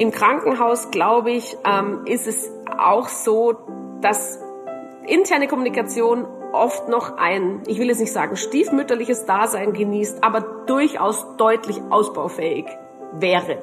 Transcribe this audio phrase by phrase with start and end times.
[0.00, 3.58] Im Krankenhaus, glaube ich, ähm, ist es auch so,
[4.00, 4.38] dass
[5.06, 11.26] interne Kommunikation oft noch ein, ich will jetzt nicht sagen stiefmütterliches Dasein genießt, aber durchaus
[11.36, 12.64] deutlich ausbaufähig
[13.12, 13.58] wäre.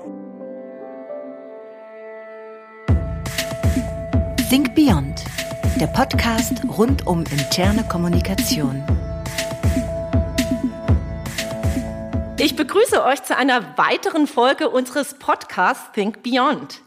[4.48, 5.26] Think Beyond,
[5.82, 8.84] der Podcast rund um interne Kommunikation.
[12.40, 16.82] Ich begrüße euch zu einer weiteren Folge unseres Podcasts Think Beyond.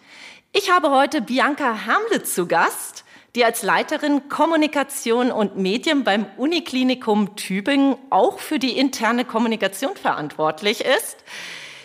[0.52, 7.34] Ich habe heute Bianca Hamlet zu Gast, die als Leiterin Kommunikation und Medien beim Uniklinikum
[7.34, 11.16] Tübingen auch für die interne Kommunikation verantwortlich ist.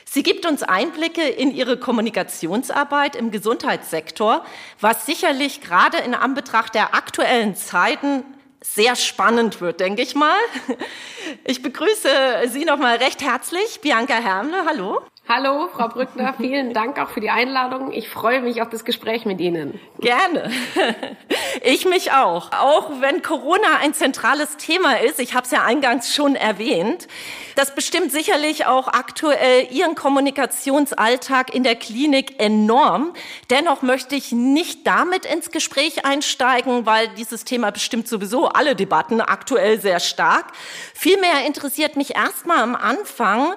[0.06, 4.46] Sie gibt uns Einblicke in ihre Kommunikationsarbeit im Gesundheitssektor,
[4.80, 8.26] was sicherlich gerade in Anbetracht der aktuellen Zeiten
[8.74, 10.38] sehr spannend wird, denke ich mal.
[11.44, 12.10] Ich begrüße
[12.48, 14.66] Sie noch mal recht herzlich, Bianca Hermle.
[14.68, 15.02] Hallo.
[15.28, 17.92] Hallo, Frau Brückner, vielen Dank auch für die Einladung.
[17.92, 19.80] Ich freue mich auf das Gespräch mit Ihnen.
[20.00, 20.52] Gerne.
[21.64, 22.52] Ich mich auch.
[22.52, 27.08] Auch wenn Corona ein zentrales Thema ist, ich habe es ja eingangs schon erwähnt,
[27.56, 33.14] das bestimmt sicherlich auch aktuell Ihren Kommunikationsalltag in der Klinik enorm.
[33.50, 39.22] Dennoch möchte ich nicht damit ins Gespräch einsteigen, weil dieses Thema bestimmt sowieso alle Debatten
[39.22, 40.52] aktuell sehr stark.
[40.94, 43.56] Vielmehr interessiert mich erstmal am Anfang,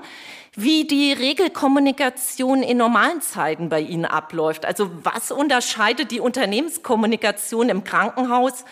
[0.61, 4.67] wie die Regelkommunikation in normalen Zeiten bei Ihnen abläuft.
[4.67, 8.65] Also was unterscheidet die Unternehmenskommunikation im Krankenhaus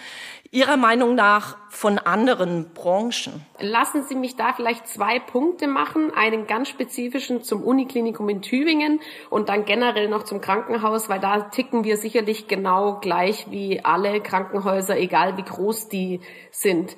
[0.50, 3.46] Ihrer Meinung nach von anderen Branchen?
[3.60, 6.12] Lassen Sie mich da vielleicht zwei Punkte machen.
[6.12, 8.98] Einen ganz spezifischen zum Uniklinikum in Tübingen
[9.30, 14.20] und dann generell noch zum Krankenhaus, weil da ticken wir sicherlich genau gleich wie alle
[14.20, 16.20] Krankenhäuser, egal wie groß die
[16.50, 16.96] sind.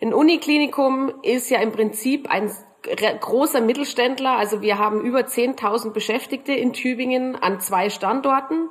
[0.00, 2.50] Ein Uniklinikum ist ja im Prinzip ein
[2.82, 4.36] großer Mittelständler.
[4.36, 8.68] Also wir haben über 10.000 Beschäftigte in Tübingen an zwei Standorten.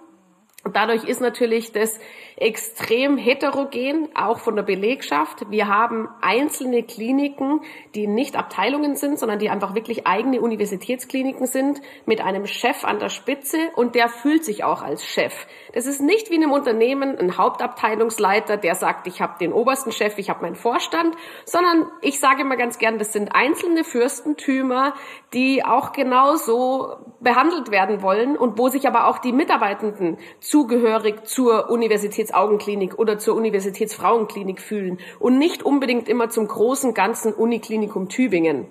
[0.64, 2.00] Dadurch ist natürlich das
[2.38, 5.50] extrem heterogen, auch von der Belegschaft.
[5.50, 7.62] Wir haben einzelne Kliniken,
[7.96, 13.00] die nicht Abteilungen sind, sondern die einfach wirklich eigene Universitätskliniken sind, mit einem Chef an
[13.00, 15.48] der Spitze und der fühlt sich auch als Chef.
[15.74, 19.92] Das ist nicht wie in einem Unternehmen ein Hauptabteilungsleiter, der sagt, ich habe den obersten
[19.92, 24.94] Chef, ich habe meinen Vorstand, sondern ich sage immer ganz gern, das sind einzelne Fürstentümer,
[25.34, 30.18] die auch genauso behandelt werden wollen und wo sich aber auch die Mitarbeitenden
[30.52, 38.10] zugehörig zur Universitätsaugenklinik oder zur Universitätsfrauenklinik fühlen und nicht unbedingt immer zum großen ganzen Uniklinikum
[38.10, 38.68] Tübingen.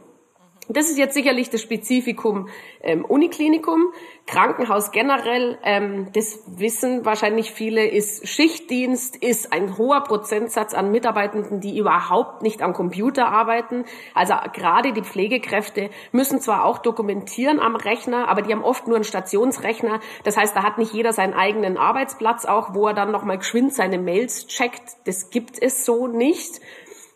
[0.73, 2.49] Das ist jetzt sicherlich das Spezifikum
[2.81, 3.93] ähm, Uniklinikum.
[4.29, 11.61] Krankenhaus generell, ähm, das wissen wahrscheinlich viele, ist Schichtdienst, ist ein hoher Prozentsatz an Mitarbeitenden,
[11.61, 13.85] die überhaupt nicht am Computer arbeiten.
[14.15, 18.95] Also gerade die Pflegekräfte müssen zwar auch dokumentieren am Rechner, aber die haben oft nur
[18.95, 19.99] einen Stationsrechner.
[20.23, 23.75] Das heißt, da hat nicht jeder seinen eigenen Arbeitsplatz auch, wo er dann nochmal geschwind
[23.75, 24.99] seine Mails checkt.
[25.07, 26.61] Das gibt es so nicht.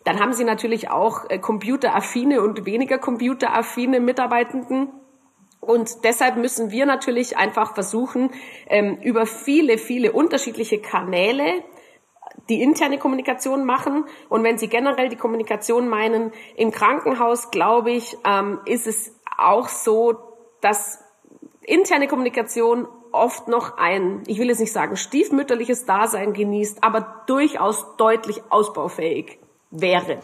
[0.04, 4.88] Dann haben sie natürlich auch äh, computeraffine und weniger computeraffine Mitarbeitenden.
[5.60, 8.30] Und deshalb müssen wir natürlich einfach versuchen,
[8.68, 11.64] ähm, über viele, viele unterschiedliche Kanäle
[12.48, 14.04] die interne Kommunikation machen.
[14.28, 19.68] Und wenn Sie generell die Kommunikation meinen, im Krankenhaus, glaube ich, ähm, ist es auch
[19.68, 20.18] so,
[20.60, 21.02] dass
[21.62, 27.96] interne Kommunikation oft noch ein, ich will jetzt nicht sagen stiefmütterliches Dasein genießt, aber durchaus
[27.96, 29.38] deutlich ausbaufähig
[29.74, 30.18] wäre.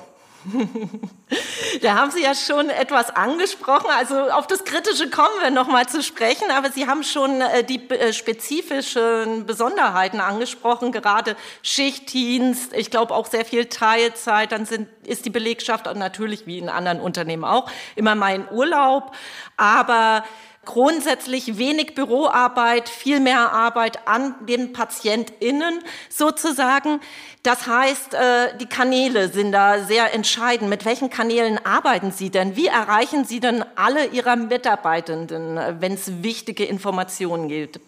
[1.83, 3.91] Da haben Sie ja schon etwas angesprochen.
[3.97, 6.51] Also auf das Kritische kommen wir noch mal zu sprechen.
[6.51, 12.72] Aber Sie haben schon äh, die äh, spezifischen Besonderheiten angesprochen, gerade Schichtdienst.
[12.75, 14.53] Ich glaube auch sehr viel Teilzeit.
[14.53, 19.13] Dann sind, ist die Belegschaft natürlich wie in anderen Unternehmen auch immer mal in Urlaub.
[19.57, 20.25] Aber
[20.65, 27.01] grundsätzlich wenig Büroarbeit, viel mehr Arbeit an den PatientInnen sozusagen.
[27.42, 30.68] Das heißt, äh, die Kanäle sind da sehr entscheidend.
[30.68, 32.57] Mit welchen Kanälen arbeiten Sie denn?
[32.57, 37.80] Wie erreichen Sie denn alle Ihrer Mitarbeitenden, äh, wenn es wichtige Informationen gibt?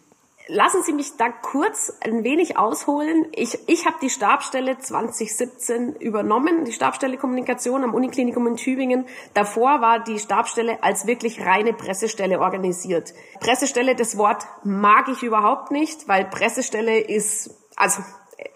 [0.54, 3.26] Lassen Sie mich da kurz ein wenig ausholen.
[3.32, 9.06] Ich, ich habe die Stabstelle 2017 übernommen, die Stabstelle Kommunikation am Uniklinikum in Tübingen.
[9.32, 13.14] Davor war die Stabstelle als wirklich reine Pressestelle organisiert.
[13.40, 18.02] Pressestelle, das Wort mag ich überhaupt nicht, weil Pressestelle ist, also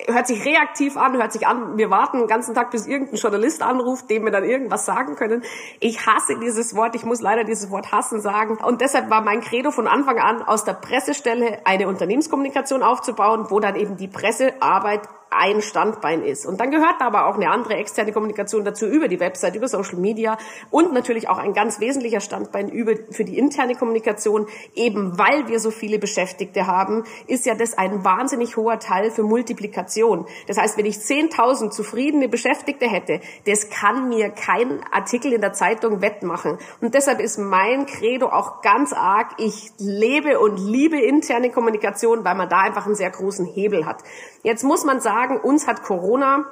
[0.06, 3.62] hört sich reaktiv an, hört sich an, wir warten den ganzen Tag, bis irgendein Journalist
[3.62, 5.42] anruft, dem wir dann irgendwas sagen können.
[5.80, 8.56] Ich hasse dieses Wort, ich muss leider dieses Wort hassen sagen.
[8.56, 13.60] Und deshalb war mein Credo von Anfang an, aus der Pressestelle eine Unternehmenskommunikation aufzubauen, wo
[13.60, 16.46] dann eben die Pressearbeit ein Standbein ist.
[16.46, 19.96] Und dann gehört aber auch eine andere externe Kommunikation dazu über die Website, über Social
[19.96, 20.38] Media
[20.70, 24.46] und natürlich auch ein ganz wesentlicher Standbein über, für die interne Kommunikation.
[24.74, 29.24] Eben weil wir so viele Beschäftigte haben, ist ja das ein wahnsinnig hoher Teil für
[29.24, 30.26] Multiplikation.
[30.46, 35.52] Das heißt, wenn ich 10.000 zufriedene Beschäftigte hätte, das kann mir kein Artikel in der
[35.52, 36.58] Zeitung wettmachen.
[36.80, 42.36] Und deshalb ist mein Credo auch ganz arg, ich lebe und liebe interne Kommunikation, weil
[42.36, 44.02] man da einfach einen sehr großen Hebel hat.
[44.42, 46.44] Jetzt muss man sagen, uns hat Corona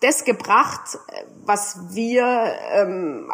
[0.00, 0.98] das gebracht,
[1.44, 2.24] was wir
[2.72, 3.28] ähm,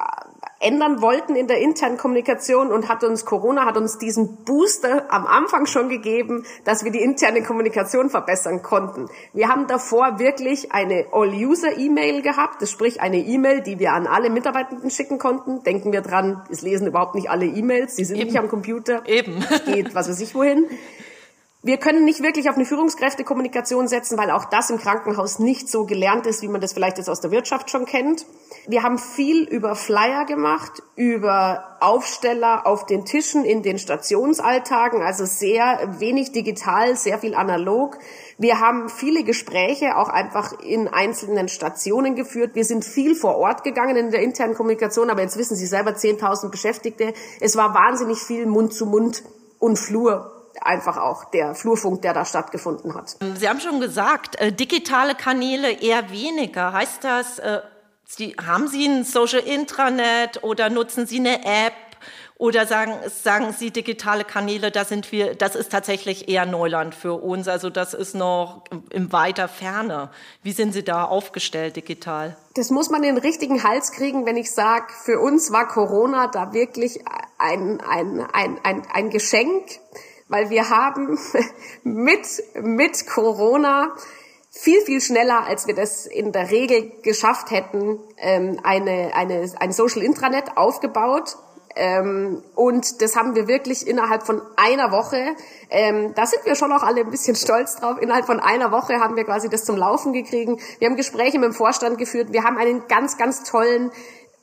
[0.60, 5.26] ändern wollten in der internen Kommunikation und hat uns Corona hat uns diesen Booster am
[5.26, 9.10] Anfang schon gegeben, dass wir die interne Kommunikation verbessern konnten.
[9.34, 14.30] Wir haben davor wirklich eine All-User-E-Mail gehabt, das sprich eine E-Mail, die wir an alle
[14.30, 15.62] Mitarbeitenden schicken konnten.
[15.64, 18.28] Denken wir dran, es lesen überhaupt nicht alle E-Mails, die sind Eben.
[18.28, 19.02] nicht am Computer.
[19.06, 19.44] Eben.
[19.66, 20.66] Geht was weiß ich wohin.
[21.66, 25.86] Wir können nicht wirklich auf eine Führungskräftekommunikation setzen, weil auch das im Krankenhaus nicht so
[25.86, 28.26] gelernt ist, wie man das vielleicht jetzt aus der Wirtschaft schon kennt.
[28.68, 35.24] Wir haben viel über Flyer gemacht, über Aufsteller auf den Tischen in den Stationsalltagen, also
[35.24, 37.96] sehr wenig digital, sehr viel analog.
[38.36, 42.50] Wir haben viele Gespräche auch einfach in einzelnen Stationen geführt.
[42.54, 45.92] Wir sind viel vor Ort gegangen in der internen Kommunikation, aber jetzt wissen Sie selber
[45.92, 47.14] 10.000 Beschäftigte.
[47.40, 49.22] Es war wahnsinnig viel Mund zu Mund
[49.58, 53.16] und Flur einfach auch der Flurfunk, der da stattgefunden hat.
[53.36, 56.72] Sie haben schon gesagt, äh, digitale Kanäle eher weniger.
[56.72, 57.60] Heißt das, äh,
[58.06, 61.72] Sie, haben Sie ein Social Intranet oder nutzen Sie eine App?
[62.36, 67.14] Oder sagen, sagen Sie digitale Kanäle, da sind wir, das ist tatsächlich eher Neuland für
[67.14, 67.46] uns.
[67.46, 70.10] Also das ist noch in weiter Ferne.
[70.42, 72.36] Wie sind Sie da aufgestellt digital?
[72.54, 76.26] Das muss man in den richtigen Hals kriegen, wenn ich sage, für uns war Corona
[76.26, 76.98] da wirklich
[77.38, 79.64] ein, ein, ein, ein, ein Geschenk
[80.28, 81.18] weil wir haben
[81.82, 83.94] mit, mit Corona
[84.50, 89.72] viel, viel schneller, als wir das in der Regel geschafft hätten, ähm, eine, eine, ein
[89.72, 91.36] Social Intranet aufgebaut.
[91.76, 95.34] Ähm, und das haben wir wirklich innerhalb von einer Woche,
[95.70, 99.00] ähm, da sind wir schon auch alle ein bisschen stolz drauf, innerhalb von einer Woche
[99.00, 100.52] haben wir quasi das zum Laufen gekriegt.
[100.78, 103.90] Wir haben Gespräche mit dem Vorstand geführt, wir haben einen ganz, ganz tollen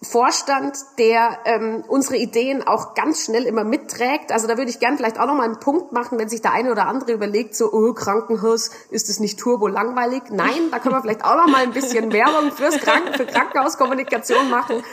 [0.03, 4.31] Vorstand, der ähm, unsere Ideen auch ganz schnell immer mitträgt.
[4.31, 6.53] Also da würde ich gern vielleicht auch noch mal einen Punkt machen, wenn sich der
[6.53, 10.23] eine oder andere überlegt, so, oh, Krankenhaus, ist es nicht turbo langweilig?
[10.31, 14.49] Nein, da können wir vielleicht auch noch mal ein bisschen Werbung fürs Kranken, für Krankenhauskommunikation
[14.49, 14.83] machen.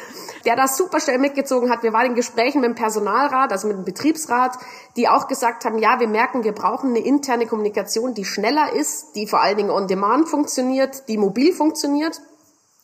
[0.45, 1.83] Der das super schnell mitgezogen hat.
[1.83, 4.59] Wir waren in Gesprächen mit dem Personalrat, also mit dem Betriebsrat,
[4.97, 9.15] die auch gesagt haben, ja, wir merken, wir brauchen eine interne Kommunikation, die schneller ist,
[9.15, 12.21] die vor allen Dingen on demand funktioniert, die mobil funktioniert.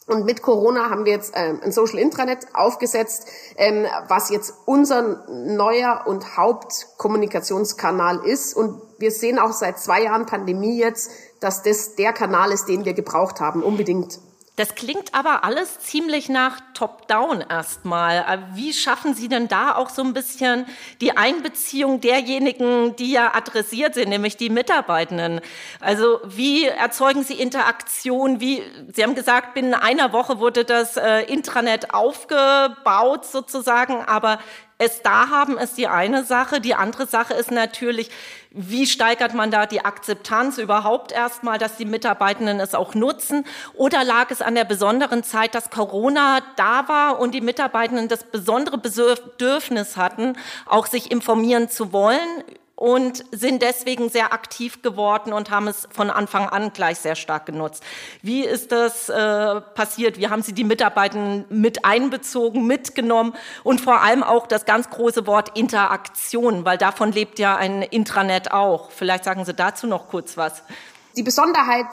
[0.06, 5.26] Und mit Corona haben wir jetzt ähm, ein Social Intranet aufgesetzt, ähm, was jetzt unser
[5.28, 8.54] neuer und Hauptkommunikationskanal ist.
[8.54, 11.10] Und wir sehen auch seit zwei Jahren Pandemie jetzt,
[11.40, 14.20] dass das der Kanal ist, den wir gebraucht haben, unbedingt.
[14.56, 18.18] Das klingt aber alles ziemlich nach Top-Down erstmal.
[18.18, 20.66] Äh, wie schaffen Sie denn da auch so ein bisschen
[21.00, 25.40] die Einbeziehung derjenigen, die ja adressiert sind, nämlich die Mitarbeitenden?
[25.80, 28.40] Also wie erzeugen Sie Interaktion?
[28.40, 28.62] Wie,
[28.92, 34.38] Sie haben gesagt, binnen einer Woche wurde das äh, Intranet aufgebaut sozusagen, aber
[34.84, 36.60] es da haben ist die eine Sache.
[36.60, 38.10] Die andere Sache ist natürlich,
[38.50, 43.44] wie steigert man da die Akzeptanz überhaupt erstmal, dass die Mitarbeitenden es auch nutzen?
[43.74, 48.24] Oder lag es an der besonderen Zeit, dass Corona da war und die Mitarbeitenden das
[48.24, 50.36] besondere Bedürfnis hatten,
[50.66, 52.44] auch sich informieren zu wollen
[52.76, 57.46] und sind deswegen sehr aktiv geworden und haben es von Anfang an gleich sehr stark
[57.46, 57.82] genutzt.
[58.22, 60.18] Wie ist das äh, passiert?
[60.18, 65.26] Wie haben Sie die Mitarbeiter mit einbezogen, mitgenommen und vor allem auch das ganz große
[65.26, 68.90] Wort Interaktion, weil davon lebt ja ein Intranet auch.
[68.90, 70.62] Vielleicht sagen Sie dazu noch kurz was.
[71.16, 71.86] Die Besonderheit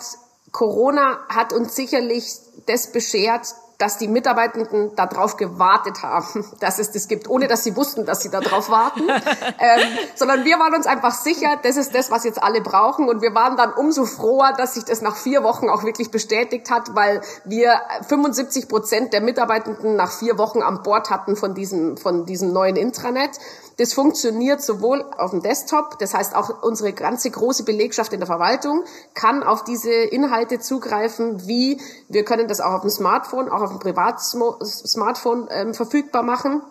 [0.52, 2.26] Corona hat uns sicherlich
[2.66, 3.48] das beschert,
[3.82, 8.22] dass die Mitarbeitenden darauf gewartet haben, dass es das gibt, ohne dass sie wussten, dass
[8.22, 9.80] sie darauf warten, ähm,
[10.16, 13.34] sondern wir waren uns einfach sicher, das ist das, was jetzt alle brauchen und wir
[13.34, 17.22] waren dann umso froher, dass sich das nach vier Wochen auch wirklich bestätigt hat, weil
[17.46, 22.54] wir 75 Prozent der Mitarbeitenden nach vier Wochen an Bord hatten von diesem, von diesem
[22.54, 23.32] neuen Intranet.
[23.78, 28.28] Das funktioniert sowohl auf dem Desktop, das heißt auch unsere ganze große Belegschaft in der
[28.28, 33.62] Verwaltung kann auf diese Inhalte zugreifen, wie wir können das auch auf dem Smartphone, auch
[33.62, 36.62] auf dem Privatsmartphone ähm, verfügbar machen.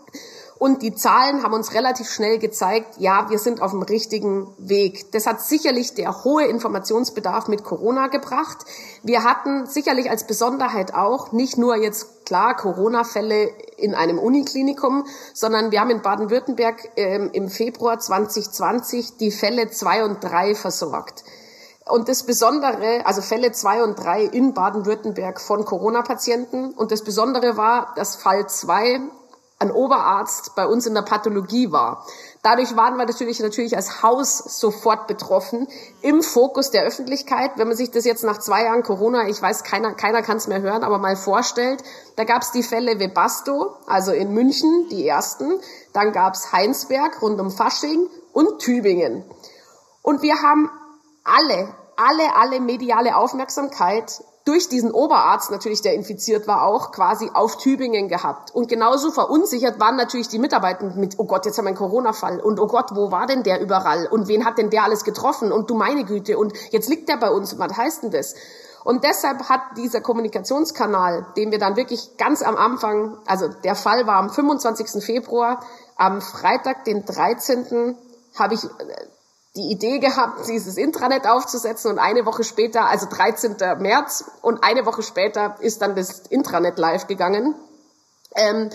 [0.60, 5.10] Und die Zahlen haben uns relativ schnell gezeigt, ja, wir sind auf dem richtigen Weg.
[5.12, 8.58] Das hat sicherlich der hohe Informationsbedarf mit Corona gebracht.
[9.02, 15.72] Wir hatten sicherlich als Besonderheit auch nicht nur jetzt klar Corona-Fälle in einem Uniklinikum, sondern
[15.72, 21.24] wir haben in Baden-Württemberg ähm, im Februar 2020 die Fälle zwei und drei versorgt.
[21.86, 26.70] Und das Besondere, also Fälle zwei und drei in Baden-Württemberg von Corona-Patienten.
[26.70, 29.00] Und das Besondere war, dass Fall zwei
[29.58, 32.06] ein Oberarzt bei uns in der Pathologie war.
[32.42, 35.68] Dadurch waren wir natürlich, natürlich als Haus sofort betroffen,
[36.00, 37.52] im Fokus der Öffentlichkeit.
[37.56, 40.48] Wenn man sich das jetzt nach zwei Jahren Corona, ich weiß, keiner, keiner kann es
[40.48, 41.82] mehr hören, aber mal vorstellt,
[42.16, 45.60] da gab es die Fälle Webasto, also in München, die ersten.
[45.92, 49.22] Dann gab es Heinsberg rund um Fasching und Tübingen.
[50.02, 50.70] Und wir haben
[51.24, 57.58] alle, alle, alle mediale Aufmerksamkeit durch diesen Oberarzt natürlich, der infiziert war, auch quasi auf
[57.58, 58.54] Tübingen gehabt.
[58.54, 62.40] Und genauso verunsichert waren natürlich die Mitarbeiter mit, oh Gott, jetzt haben wir einen Corona-Fall
[62.40, 65.52] und oh Gott, wo war denn der überall und wen hat denn der alles getroffen
[65.52, 68.34] und du meine Güte und jetzt liegt der bei uns, was heißt denn das?
[68.82, 74.06] Und deshalb hat dieser Kommunikationskanal, den wir dann wirklich ganz am Anfang, also der Fall
[74.06, 75.04] war am 25.
[75.04, 75.60] Februar,
[75.96, 77.96] am Freitag, den 13.,
[78.38, 78.60] habe ich
[79.56, 83.56] die Idee gehabt, dieses Intranet aufzusetzen und eine Woche später, also 13.
[83.78, 87.54] März und eine Woche später ist dann das Intranet live gegangen.
[88.36, 88.70] Ähm,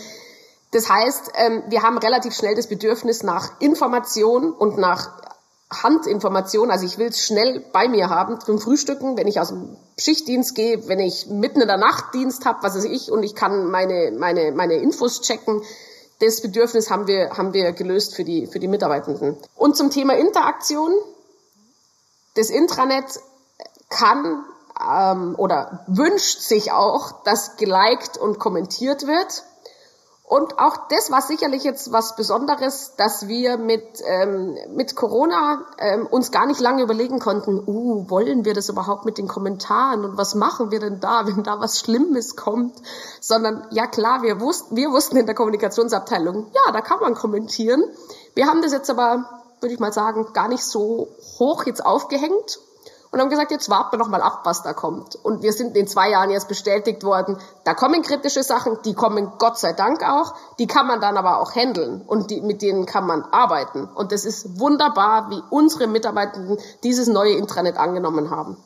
[0.71, 5.11] das heißt, ähm, wir haben relativ schnell das Bedürfnis nach Information und nach
[5.71, 6.69] Handinformation.
[6.69, 10.55] Also ich will es schnell bei mir haben zum Frühstücken, wenn ich aus dem Schichtdienst
[10.55, 13.71] gehe, wenn ich mitten in der Nacht Dienst habe, was weiß ich, und ich kann
[13.71, 15.61] meine, meine, meine Infos checken
[16.19, 19.37] das Bedürfnis haben wir, haben wir gelöst für die, für die Mitarbeitenden.
[19.55, 20.91] Und zum Thema Interaktion.
[22.35, 23.05] Das Intranet
[23.89, 24.43] kann
[24.79, 29.43] ähm, oder wünscht sich auch, dass geliked und kommentiert wird.
[30.27, 36.07] Und auch das war sicherlich jetzt was Besonderes, dass wir mit, ähm, mit Corona ähm,
[36.07, 40.17] uns gar nicht lange überlegen konnten, uh, wollen wir das überhaupt mit den Kommentaren und
[40.17, 42.73] was machen wir denn da, wenn da was Schlimmes kommt,
[43.21, 47.83] sondern ja klar, wir wussten, wir wussten in der Kommunikationsabteilung, ja, da kann man kommentieren.
[48.33, 49.29] Wir haben das jetzt aber,
[49.61, 52.59] würde ich mal sagen, gar nicht so hoch jetzt aufgehängt
[53.15, 55.15] und haben gesagt, jetzt warten wir noch mal ab, was da kommt.
[55.15, 59.31] Und wir sind in zwei Jahren jetzt bestätigt worden, da kommen kritische Sachen, die kommen
[59.37, 62.85] Gott sei Dank auch, die kann man dann aber auch handeln und die, mit denen
[62.85, 63.85] kann man arbeiten.
[63.85, 68.57] Und das ist wunderbar, wie unsere Mitarbeitenden dieses neue Intranet angenommen haben.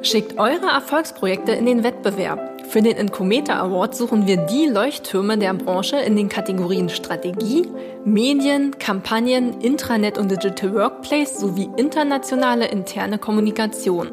[0.00, 2.57] Schickt eure Erfolgsprojekte in den Wettbewerb.
[2.68, 7.66] Für den Incometa Award suchen wir die Leuchttürme der Branche in den Kategorien Strategie,
[8.04, 14.12] Medien, Kampagnen, Intranet und Digital Workplace sowie internationale interne Kommunikation.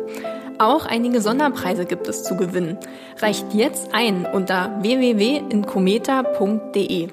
[0.57, 2.77] Auch einige Sonderpreise gibt es zu gewinnen.
[3.17, 7.09] Reicht jetzt ein unter www.incometa.de.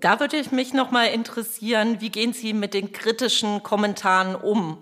[0.00, 4.76] Da würde ich mich noch mal interessieren, wie gehen Sie mit den kritischen Kommentaren um?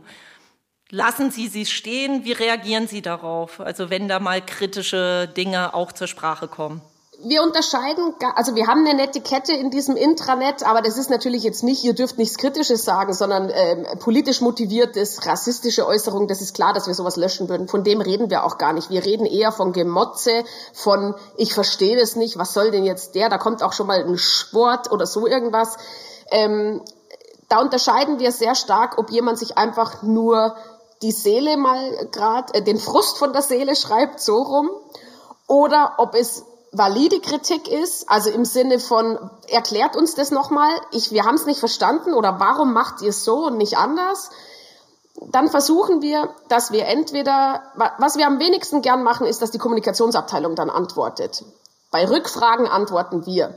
[0.91, 2.25] Lassen Sie sie stehen?
[2.25, 3.61] Wie reagieren Sie darauf?
[3.61, 6.81] Also wenn da mal kritische Dinge auch zur Sprache kommen.
[7.21, 11.43] Wir unterscheiden, also wir haben eine nette Kette in diesem Intranet, aber das ist natürlich
[11.43, 16.55] jetzt nicht, ihr dürft nichts Kritisches sagen, sondern äh, politisch motiviertes, rassistische Äußerungen, das ist
[16.55, 17.67] klar, dass wir sowas löschen würden.
[17.67, 18.89] Von dem reden wir auch gar nicht.
[18.89, 23.29] Wir reden eher von Gemotze, von ich verstehe das nicht, was soll denn jetzt der?
[23.29, 25.77] Da kommt auch schon mal ein Sport oder so irgendwas.
[26.31, 26.83] Ähm,
[27.49, 30.55] da unterscheiden wir sehr stark, ob jemand sich einfach nur
[31.03, 34.71] die Seele mal gerade, äh, den Frust von der Seele schreibt, so rum,
[35.47, 41.13] oder ob es valide Kritik ist, also im Sinne von, erklärt uns das nochmal, ich,
[41.13, 44.31] wir haben es nicht verstanden oder warum macht ihr es so und nicht anders,
[45.31, 47.63] dann versuchen wir, dass wir entweder,
[47.99, 51.45] was wir am wenigsten gern machen, ist, dass die Kommunikationsabteilung dann antwortet.
[51.91, 53.55] Bei Rückfragen antworten wir.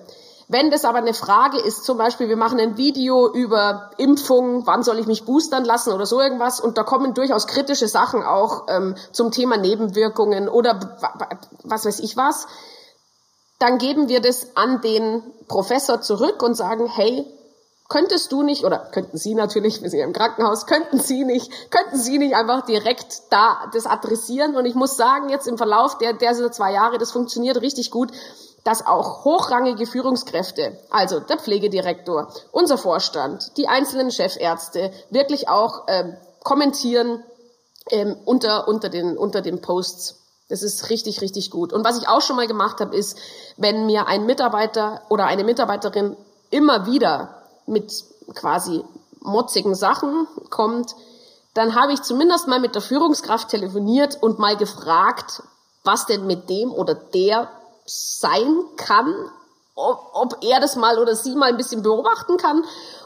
[0.52, 4.84] Wenn das aber eine Frage ist, zum Beispiel, wir machen ein Video über Impfung, wann
[4.84, 8.66] soll ich mich boostern lassen oder so irgendwas, und da kommen durchaus kritische Sachen auch
[8.68, 10.98] ähm, zum Thema Nebenwirkungen oder
[11.64, 12.48] was weiß ich was,
[13.60, 17.26] dann geben wir das an den Professor zurück und sagen, hey,
[17.88, 21.72] könntest du nicht, oder könnten Sie natürlich, wir sind ja im Krankenhaus, könnten Sie nicht,
[21.72, 24.58] könnten Sie nicht einfach direkt da das adressieren?
[24.58, 28.12] Und ich muss sagen, jetzt im Verlauf der, der zwei Jahre, das funktioniert richtig gut,
[28.64, 36.16] dass auch hochrangige Führungskräfte, also der Pflegedirektor, unser Vorstand, die einzelnen Chefärzte, wirklich auch ähm,
[36.44, 37.24] kommentieren
[37.90, 40.18] ähm, unter, unter, den, unter den Posts.
[40.50, 41.74] Das ist richtig, richtig gut.
[41.74, 43.18] Und was ich auch schon mal gemacht habe, ist,
[43.58, 46.18] wenn mir ein Mitarbeiter oder eine Mitarbeiterin
[46.50, 48.04] immer wieder mit
[48.36, 48.84] quasi
[49.22, 50.96] motzigen Sachen kommt,
[51.54, 55.44] dann habe ich zumindest mal mit der Führungskraft telefoniert und mal gefragt,
[55.84, 57.50] was denn mit dem oder der
[57.92, 59.14] sein kann,
[59.76, 62.64] ob, ob er das mal oder sie mal ein bisschen beobachten kann.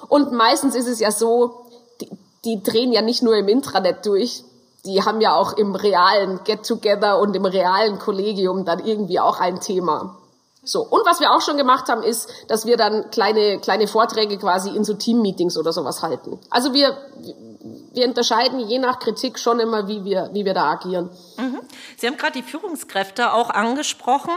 [0.08, 1.66] Und meistens ist es ja so,
[2.02, 2.10] die,
[2.44, 4.44] die drehen ja nicht nur im Intranet durch,
[4.86, 9.60] die haben ja auch im realen Get-Together und im realen Kollegium dann irgendwie auch ein
[9.60, 10.18] Thema.
[10.64, 10.82] So.
[10.82, 14.70] Und was wir auch schon gemacht haben, ist, dass wir dann kleine, kleine Vorträge quasi
[14.76, 16.40] in so Team-Meetings oder sowas halten.
[16.50, 16.98] Also wir,
[17.94, 21.10] wir unterscheiden je nach Kritik schon immer, wie wir, wie wir da agieren.
[21.38, 21.60] Mhm.
[21.98, 24.34] Sie haben gerade die Führungskräfte auch angesprochen,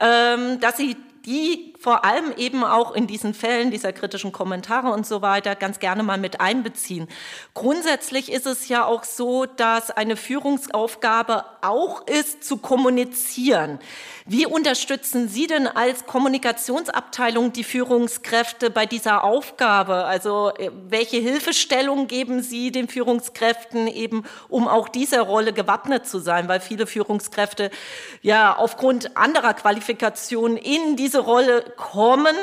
[0.00, 5.04] ähm, dass Sie die vor allem eben auch in diesen Fällen dieser kritischen Kommentare und
[5.04, 7.08] so weiter ganz gerne mal mit einbeziehen.
[7.54, 13.80] Grundsätzlich ist es ja auch so, dass eine Führungsaufgabe auch ist, zu kommunizieren.
[14.24, 20.04] Wie unterstützen Sie denn als Kommunikationsabteilung die Führungskräfte bei dieser Aufgabe?
[20.04, 26.20] Also äh, welche Hilfestellung geben Sie den Führungskräften eben, um auch dieser Rolle gewappnet zu
[26.20, 26.46] sein?
[26.46, 27.72] Weil viele Führungskräfte
[28.20, 32.36] ja aufgrund anderer Qualifikationen in diese Rolle kommen,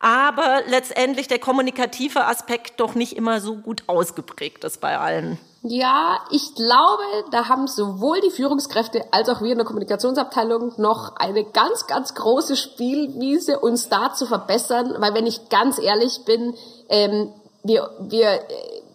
[0.00, 5.38] aber letztendlich der kommunikative Aspekt doch nicht immer so gut ausgeprägt ist bei allen.
[5.62, 11.16] Ja, ich glaube, da haben sowohl die Führungskräfte als auch wir in der Kommunikationsabteilung noch
[11.16, 16.54] eine ganz, ganz große Spielwiese, uns da zu verbessern, weil wenn ich ganz ehrlich bin,
[16.88, 17.32] ähm,
[17.64, 18.40] wir, wir,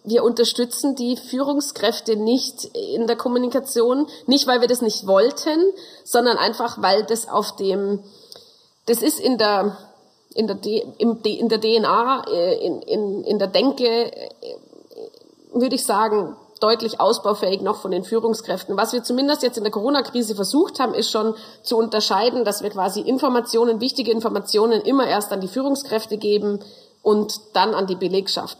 [0.04, 5.58] wir unterstützen die Führungskräfte nicht in der Kommunikation, nicht weil wir das nicht wollten,
[6.02, 8.02] sondern einfach weil das auf dem,
[8.86, 9.76] das ist in der,
[10.34, 10.58] in der,
[11.24, 14.30] in der DNA, äh, in, in, in der Denke, äh,
[15.52, 18.76] würde ich sagen, deutlich ausbaufähig noch von den Führungskräften.
[18.76, 22.70] Was wir zumindest jetzt in der Corona-Krise versucht haben, ist schon zu unterscheiden, dass wir
[22.70, 26.60] quasi Informationen, wichtige Informationen immer erst an die Führungskräfte geben
[27.02, 28.56] und dann an die Belegschaft.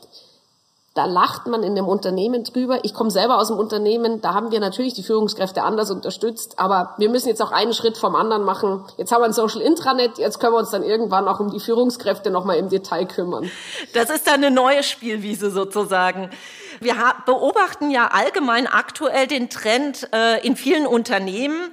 [0.94, 2.84] Da lacht man in dem Unternehmen drüber.
[2.84, 6.94] Ich komme selber aus dem Unternehmen, da haben wir natürlich die Führungskräfte anders unterstützt, aber
[6.98, 8.84] wir müssen jetzt auch einen Schritt vom anderen machen.
[8.96, 11.58] Jetzt haben wir ein Social Intranet, jetzt können wir uns dann irgendwann auch um die
[11.58, 13.50] Führungskräfte nochmal im Detail kümmern.
[13.92, 16.30] Das ist dann eine neue Spielwiese sozusagen.
[16.78, 16.95] Wir
[17.26, 21.73] beobachten ja allgemein aktuell den Trend äh, in vielen Unternehmen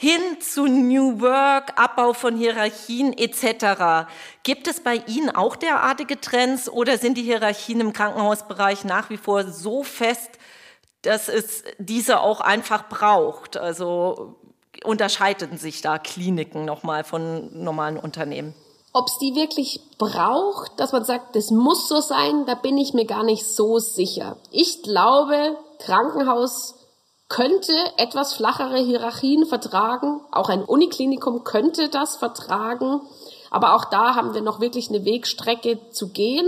[0.00, 4.08] hin zu New Work, Abbau von Hierarchien etc.
[4.44, 9.16] Gibt es bei Ihnen auch derartige Trends oder sind die Hierarchien im Krankenhausbereich nach wie
[9.16, 10.30] vor so fest,
[11.02, 13.56] dass es diese auch einfach braucht?
[13.56, 14.36] Also
[14.84, 18.54] unterscheiden sich da Kliniken nochmal von normalen Unternehmen?
[18.92, 22.94] Ob es die wirklich braucht, dass man sagt, das muss so sein, da bin ich
[22.94, 24.36] mir gar nicht so sicher.
[24.52, 26.77] Ich glaube, Krankenhaus
[27.28, 30.20] könnte etwas flachere Hierarchien vertragen.
[30.30, 33.02] Auch ein Uniklinikum könnte das vertragen.
[33.50, 36.46] Aber auch da haben wir noch wirklich eine Wegstrecke zu gehen.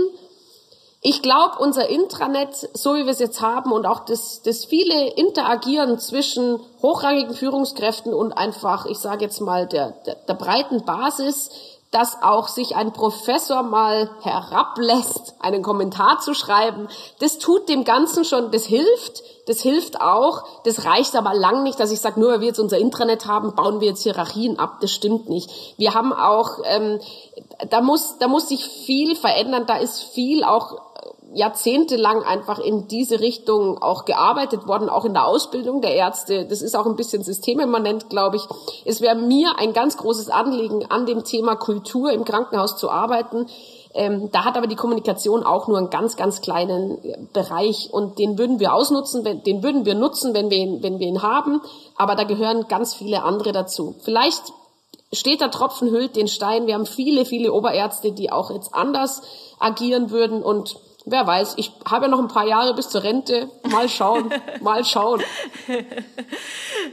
[1.03, 5.07] Ich glaube, unser Intranet, so wie wir es jetzt haben und auch das, das viele
[5.13, 11.49] Interagieren zwischen hochrangigen Führungskräften und einfach, ich sage jetzt mal, der, der, der breiten Basis,
[11.91, 16.87] dass auch sich ein Professor mal herablässt, einen Kommentar zu schreiben.
[17.19, 20.43] Das tut dem Ganzen schon, das hilft, das hilft auch.
[20.63, 23.55] Das reicht aber lang nicht, dass ich sage, nur weil wir jetzt unser Intranet haben,
[23.55, 24.77] bauen wir jetzt Hierarchien ab.
[24.79, 25.49] Das stimmt nicht.
[25.77, 27.01] Wir haben auch, ähm,
[27.69, 29.65] da muss, da muss sich viel verändern.
[29.67, 30.90] Da ist viel auch
[31.33, 36.45] jahrzehntelang einfach in diese Richtung auch gearbeitet worden, auch in der Ausbildung der Ärzte.
[36.45, 38.43] Das ist auch ein bisschen systemimmanent, glaube ich.
[38.85, 43.47] Es wäre mir ein ganz großes Anliegen, an dem Thema Kultur im Krankenhaus zu arbeiten.
[43.93, 48.19] Ähm, da hat aber die Kommunikation auch nur einen ganz, ganz kleinen äh, Bereich und
[48.19, 51.21] den würden wir ausnutzen, wenn, den würden wir nutzen, wenn wir ihn, wenn wir ihn
[51.21, 51.61] haben.
[51.97, 53.95] Aber da gehören ganz viele andere dazu.
[54.01, 54.53] Vielleicht
[55.13, 56.67] steht der Tropfen hüllt den Stein.
[56.67, 59.21] Wir haben viele, viele Oberärzte, die auch jetzt anders
[59.59, 63.49] agieren würden und Wer weiß, ich habe ja noch ein paar Jahre bis zur Rente.
[63.69, 65.23] Mal schauen, mal schauen.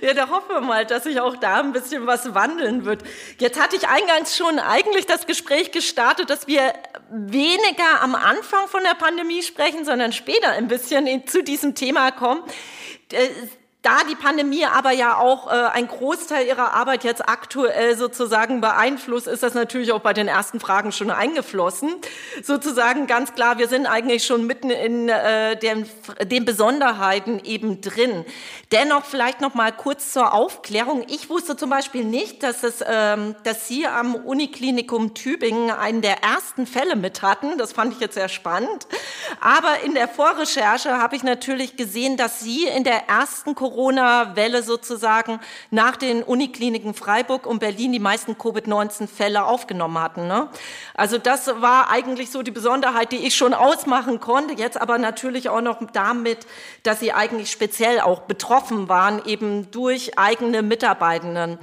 [0.00, 3.02] Ja, da hoffen wir mal, dass sich auch da ein bisschen was wandeln wird.
[3.38, 6.72] Jetzt hatte ich eingangs schon eigentlich das Gespräch gestartet, dass wir
[7.10, 12.42] weniger am Anfang von der Pandemie sprechen, sondern später ein bisschen zu diesem Thema kommen.
[13.82, 19.28] Da die Pandemie aber ja auch äh, ein Großteil ihrer Arbeit jetzt aktuell sozusagen beeinflusst,
[19.28, 21.94] ist das natürlich auch bei den ersten Fragen schon eingeflossen.
[22.42, 25.88] Sozusagen ganz klar, wir sind eigentlich schon mitten in äh, den,
[26.24, 28.24] den Besonderheiten eben drin.
[28.72, 31.04] Dennoch vielleicht noch mal kurz zur Aufklärung.
[31.08, 36.24] Ich wusste zum Beispiel nicht, dass, es, ähm, dass Sie am Uniklinikum Tübingen einen der
[36.24, 37.58] ersten Fälle mit hatten.
[37.58, 38.88] Das fand ich jetzt sehr spannend.
[39.40, 45.38] Aber in der Vorrecherche habe ich natürlich gesehen, dass Sie in der ersten Corona-Welle sozusagen
[45.70, 50.26] nach den Unikliniken Freiburg und Berlin die meisten Covid-19-Fälle aufgenommen hatten.
[50.26, 50.48] Ne?
[50.94, 54.54] Also das war eigentlich so die Besonderheit, die ich schon ausmachen konnte.
[54.54, 56.38] Jetzt aber natürlich auch noch damit,
[56.82, 61.60] dass sie eigentlich speziell auch betroffen waren, eben durch eigene Mitarbeitenden.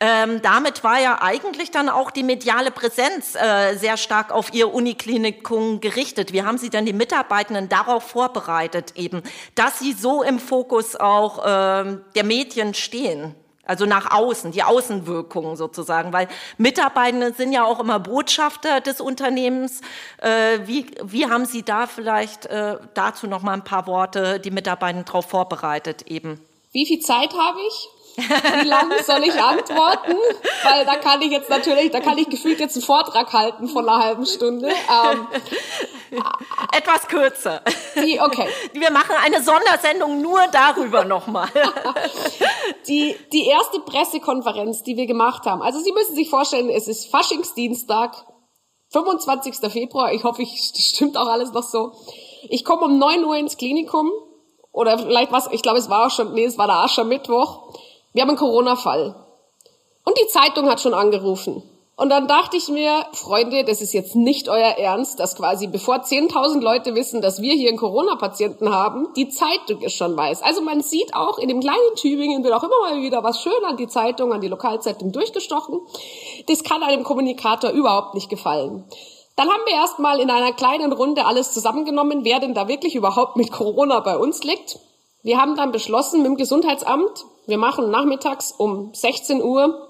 [0.00, 4.72] Ähm, damit war ja eigentlich dann auch die mediale Präsenz äh, sehr stark auf ihr
[4.72, 6.32] Uniklinikum gerichtet.
[6.32, 9.22] Wie haben Sie dann die Mitarbeitenden darauf vorbereitet, eben,
[9.56, 13.34] dass sie so im Fokus auch ähm, der Medien stehen?
[13.64, 19.82] Also nach außen, die Außenwirkungen sozusagen, weil Mitarbeitende sind ja auch immer Botschafter des Unternehmens.
[20.22, 24.50] Äh, wie, wie haben Sie da vielleicht äh, dazu noch mal ein paar Worte, die
[24.50, 26.40] Mitarbeitenden darauf vorbereitet eben?
[26.72, 27.88] Wie viel Zeit habe ich?
[28.18, 30.16] Wie lange soll ich antworten?
[30.64, 33.88] Weil da kann ich jetzt natürlich, da kann ich gefühlt jetzt einen Vortrag halten von
[33.88, 34.68] einer halben Stunde.
[34.68, 35.28] Ähm,
[36.72, 37.62] Etwas kürzer.
[37.96, 38.48] Die, okay.
[38.72, 41.48] Wir machen eine Sondersendung nur darüber nochmal.
[42.86, 45.60] Die, die erste Pressekonferenz, die wir gemacht haben.
[45.60, 48.24] Also Sie müssen sich vorstellen, es ist Faschingsdienstag,
[48.90, 49.70] 25.
[49.70, 50.12] Februar.
[50.12, 51.92] Ich hoffe, ich, das stimmt auch alles noch so.
[52.48, 54.10] Ich komme um 9 Uhr ins Klinikum.
[54.72, 57.74] Oder vielleicht was, ich glaube, es war auch schon, nee, es war der Aschermittwoch.
[58.12, 59.14] Wir haben einen Corona-Fall.
[60.04, 61.62] Und die Zeitung hat schon angerufen.
[61.98, 65.96] Und dann dachte ich mir, Freunde, das ist jetzt nicht euer Ernst, dass quasi bevor
[65.96, 70.42] 10.000 Leute wissen, dass wir hier einen Corona-Patienten haben, die Zeitung es schon weiß.
[70.42, 73.64] Also man sieht auch in dem kleinen Tübingen wird auch immer mal wieder was schön
[73.66, 75.80] an die Zeitung, an die Lokalzeitung durchgestochen.
[76.46, 78.84] Das kann einem Kommunikator überhaupt nicht gefallen.
[79.34, 83.36] Dann haben wir erstmal in einer kleinen Runde alles zusammengenommen, wer denn da wirklich überhaupt
[83.36, 84.78] mit Corona bei uns liegt.
[85.22, 89.88] Wir haben dann beschlossen mit dem Gesundheitsamt, wir machen nachmittags um 16 Uhr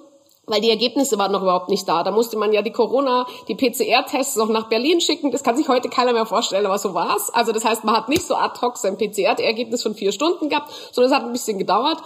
[0.49, 2.03] weil die Ergebnisse waren noch überhaupt nicht da.
[2.03, 5.31] Da musste man ja die Corona, die PCR-Tests noch nach Berlin schicken.
[5.31, 7.31] Das kann sich heute keiner mehr vorstellen, aber so war's.
[7.31, 10.73] Also das heißt, man hat nicht so ad hoc sein PCR-Ergebnis von vier Stunden gehabt,
[10.93, 11.99] sondern es hat ein bisschen gedauert.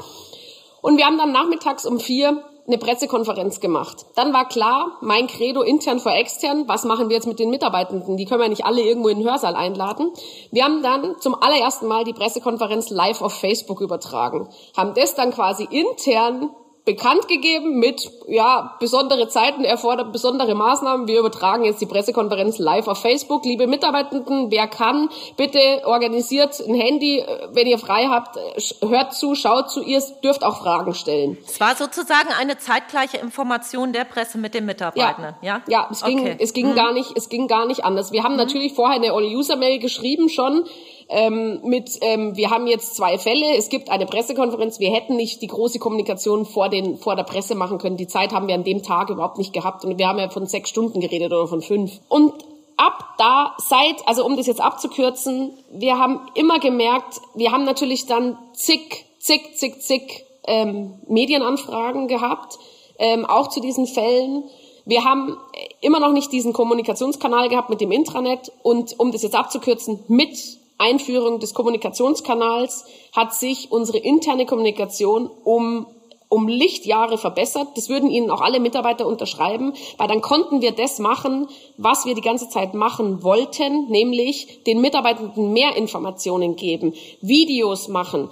[0.80, 4.06] Und wir haben dann nachmittags um vier eine Pressekonferenz gemacht.
[4.14, 8.16] Dann war klar, mein Credo intern vor extern, was machen wir jetzt mit den Mitarbeitenden?
[8.16, 10.12] Die können wir nicht alle irgendwo in den Hörsaal einladen.
[10.52, 15.32] Wir haben dann zum allerersten Mal die Pressekonferenz live auf Facebook übertragen, haben das dann
[15.32, 16.50] quasi intern
[16.84, 21.06] bekannt gegeben mit, ja, besondere Zeiten erfordern besondere Maßnahmen.
[21.06, 23.44] Wir übertragen jetzt die Pressekonferenz live auf Facebook.
[23.44, 28.36] Liebe Mitarbeitenden, wer kann, bitte organisiert ein Handy, wenn ihr frei habt,
[28.80, 31.38] hört zu, schaut zu, ihr dürft auch Fragen stellen.
[31.46, 35.62] Es war sozusagen eine zeitgleiche Information der Presse mit den Mitarbeitenden, ja?
[35.68, 36.36] Ja, ja es ging, okay.
[36.40, 36.74] es ging mhm.
[36.74, 38.10] gar nicht, es ging gar nicht anders.
[38.10, 38.38] Wir haben mhm.
[38.38, 40.64] natürlich vorher eine All-User-Mail geschrieben schon,
[41.08, 45.42] ähm, mit, ähm, wir haben jetzt zwei Fälle, es gibt eine Pressekonferenz, wir hätten nicht
[45.42, 47.96] die große Kommunikation vor, den, vor der Presse machen können.
[47.96, 50.46] Die Zeit haben wir an dem Tag überhaupt nicht gehabt und wir haben ja von
[50.46, 52.00] sechs Stunden geredet oder von fünf.
[52.08, 52.32] Und
[52.76, 58.06] ab da, seit, also um das jetzt abzukürzen, wir haben immer gemerkt, wir haben natürlich
[58.06, 62.58] dann zig, zig, zig, zig ähm, Medienanfragen gehabt,
[62.98, 64.44] ähm, auch zu diesen Fällen.
[64.84, 65.36] Wir haben
[65.80, 70.36] immer noch nicht diesen Kommunikationskanal gehabt mit dem Intranet und um das jetzt abzukürzen, mit
[70.78, 75.86] Einführung des Kommunikationskanals hat sich unsere interne Kommunikation um
[76.32, 77.68] um Lichtjahre verbessert.
[77.76, 82.14] Das würden Ihnen auch alle Mitarbeiter unterschreiben, weil dann konnten wir das machen, was wir
[82.14, 88.30] die ganze Zeit machen wollten, nämlich den Mitarbeitenden mehr Informationen geben, Videos machen.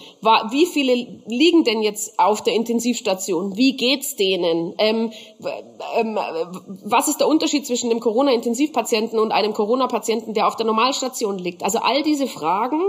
[0.51, 3.59] Wie viele liegen denn jetzt auf der Intensivstation?
[3.59, 4.75] Wie geht's denen?
[4.79, 5.13] Ähm,
[5.97, 6.19] ähm,
[6.83, 11.63] was ist der Unterschied zwischen dem Corona-Intensivpatienten und einem Corona-Patienten, der auf der Normalstation liegt?
[11.63, 12.81] Also all diese Fragen,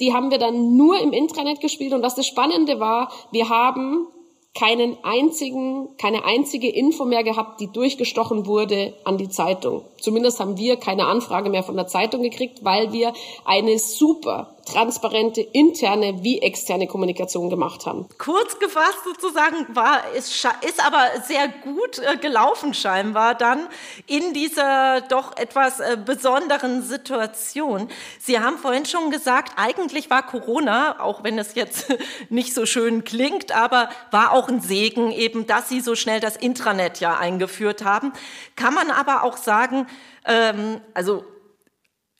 [0.00, 1.92] die haben wir dann nur im Intranet gespielt.
[1.92, 4.08] Und was das Spannende war, wir haben
[4.56, 9.82] keinen einzigen, keine einzige Info mehr gehabt, die durchgestochen wurde an die Zeitung.
[10.00, 13.12] Zumindest haben wir keine Anfrage mehr von der Zeitung gekriegt, weil wir
[13.44, 18.06] eine super transparente interne wie externe Kommunikation gemacht haben.
[18.18, 23.68] Kurz gefasst sozusagen war ist, ist aber sehr gut äh, gelaufen scheinbar dann
[24.06, 27.88] in dieser doch etwas äh, besonderen Situation.
[28.18, 31.94] Sie haben vorhin schon gesagt, eigentlich war Corona, auch wenn es jetzt
[32.28, 36.36] nicht so schön klingt, aber war auch ein Segen eben, dass Sie so schnell das
[36.36, 38.12] Intranet ja eingeführt haben.
[38.56, 39.86] Kann man aber auch sagen,
[40.26, 41.24] ähm, also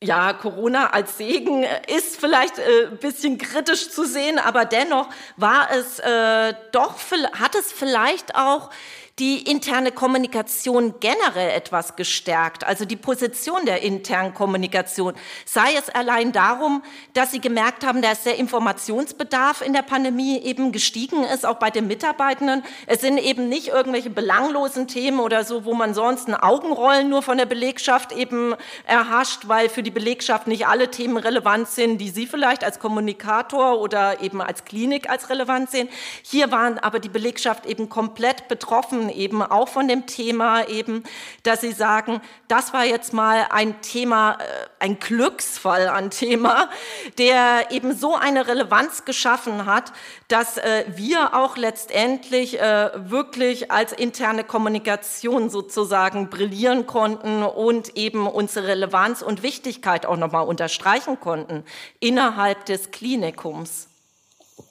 [0.03, 5.71] ja, Corona als Segen ist vielleicht äh, ein bisschen kritisch zu sehen, aber dennoch war
[5.71, 6.97] es äh, doch,
[7.33, 8.71] hat es vielleicht auch
[9.19, 15.15] die interne Kommunikation generell etwas gestärkt, also die Position der internen Kommunikation.
[15.47, 16.83] Sei es allein darum,
[17.15, 21.71] dass sie gemerkt haben, dass der Informationsbedarf in der Pandemie eben gestiegen ist, auch bei
[21.71, 22.63] den Mitarbeitenden.
[22.87, 27.23] Es sind eben nicht irgendwelche belanglosen Themen oder so, wo man sonst ein Augenrollen nur
[27.23, 32.11] von der Belegschaft eben erhascht, weil für die Belegschaft nicht alle Themen relevant sind, die
[32.11, 35.89] Sie vielleicht als Kommunikator oder eben als Klinik als relevant sehen.
[36.23, 41.03] Hier waren aber die Belegschaft eben komplett betroffen eben auch von dem Thema eben,
[41.43, 44.45] dass Sie sagen, das war jetzt mal ein Thema, äh,
[44.79, 46.69] ein Glücksfall an Thema,
[47.19, 49.93] der eben so eine Relevanz geschaffen hat,
[50.29, 58.27] dass äh, wir auch letztendlich äh, wirklich als interne Kommunikation sozusagen brillieren konnten und eben
[58.27, 61.65] unsere Relevanz und Wichtigkeit auch nochmal unterstreichen konnten
[62.01, 63.89] innerhalb des Klinikums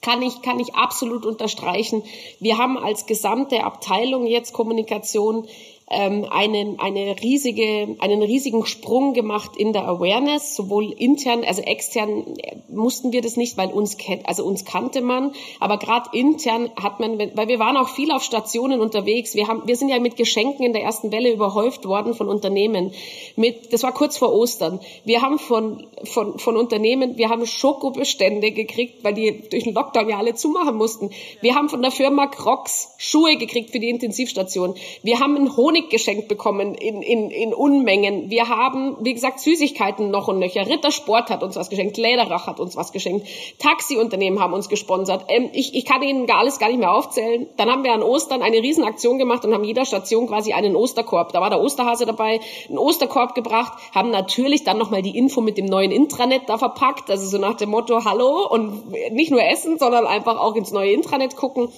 [0.06, 2.04] kann ich, kann ich absolut unterstreichen.
[2.38, 5.48] Wir haben als gesamte Abteilung jetzt Kommunikation
[5.88, 12.34] ähm, einen, eine riesige, einen riesigen Sprung gemacht in der Awareness, sowohl intern, also extern
[12.38, 16.98] äh, mussten wir das nicht, weil uns also uns kannte man, aber gerade intern hat
[16.98, 19.36] man, weil wir waren auch viel auf Stationen unterwegs.
[19.36, 22.92] Wir haben, wir sind ja mit Geschenken in der ersten Welle überhäuft worden von Unternehmen.
[23.36, 24.80] Mit, das war kurz vor Ostern.
[25.04, 30.08] Wir haben von von von Unternehmen, wir haben Schokobestände gekriegt, weil die durch den Lockdown
[30.08, 31.10] ja alle zumachen mussten.
[31.40, 34.74] Wir haben von der Firma Crocs Schuhe gekriegt für die Intensivstation.
[35.02, 38.30] Wir haben einen Honig Honig geschenkt bekommen in, in, in Unmengen.
[38.30, 40.66] Wir haben, wie gesagt, Süßigkeiten noch und nöcher.
[40.66, 43.26] Rittersport hat uns was geschenkt, Lederach hat uns was geschenkt,
[43.58, 45.26] Taxiunternehmen haben uns gesponsert.
[45.28, 47.46] Ähm, ich, ich kann Ihnen gar alles gar nicht mehr aufzählen.
[47.56, 51.32] Dann haben wir an Ostern eine Riesenaktion gemacht und haben jeder Station quasi einen Osterkorb.
[51.32, 55.58] Da war der Osterhase dabei, einen Osterkorb gebracht, haben natürlich dann nochmal die Info mit
[55.58, 57.10] dem neuen Intranet da verpackt.
[57.10, 60.92] Also so nach dem Motto, hallo und nicht nur essen, sondern einfach auch ins neue
[60.92, 61.68] Intranet gucken.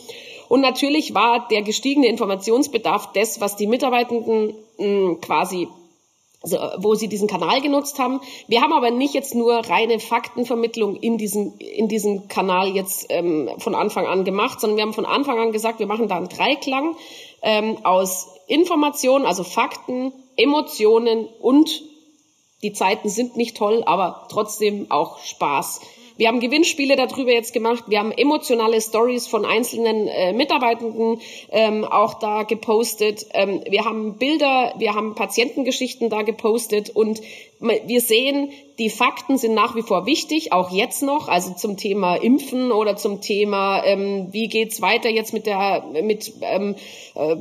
[0.49, 5.69] Und natürlich war der gestiegene Informationsbedarf das, was die Mitarbeitenden mh, hm, quasi
[6.41, 8.21] also, wo sie diesen Kanal genutzt haben.
[8.47, 13.51] Wir haben aber nicht jetzt nur reine Faktenvermittlung in diesem, in diesem Kanal jetzt ähm,
[13.59, 16.29] von Anfang an gemacht, sondern wir haben von Anfang an gesagt, wir machen da einen
[16.29, 16.95] Dreiklang
[17.43, 21.83] ähm, aus Informationen, also Fakten, Emotionen und
[22.63, 25.81] die Zeiten sind nicht toll, aber trotzdem auch Spaß.
[26.19, 27.85] Wir haben Gewinnspiele darüber jetzt gemacht.
[27.87, 33.27] Wir haben emotionale Stories von einzelnen äh, Mitarbeitenden ähm, auch da gepostet.
[33.35, 37.23] Ähm, wir haben Bilder, wir haben Patientengeschichten da gepostet und
[37.61, 42.17] wir sehen, die Fakten sind nach wie vor wichtig, auch jetzt noch, also zum Thema
[42.17, 46.75] Impfen oder zum Thema, ähm, wie geht's weiter jetzt mit der, mit, ähm,
[47.15, 47.37] äh,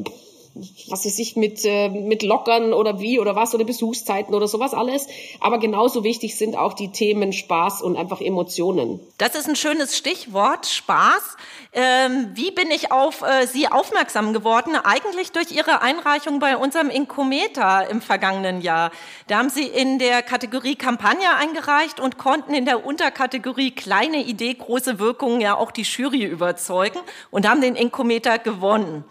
[0.90, 4.74] was weiß ich, mit, äh, mit Lockern oder wie oder was oder Besuchszeiten oder sowas
[4.74, 5.08] alles.
[5.40, 9.00] Aber genauso wichtig sind auch die Themen Spaß und einfach Emotionen.
[9.18, 11.38] Das ist ein schönes Stichwort, Spaß.
[11.74, 14.76] Ähm, wie bin ich auf äh, Sie aufmerksam geworden?
[14.76, 18.92] Eigentlich durch Ihre Einreichung bei unserem Inkometer im vergangenen Jahr.
[19.28, 24.54] Da haben Sie in der Kategorie Kampagne eingereicht und konnten in der Unterkategorie kleine Idee,
[24.54, 27.00] große Wirkung ja auch die Jury überzeugen
[27.32, 29.04] und haben den Inkometer gewonnen.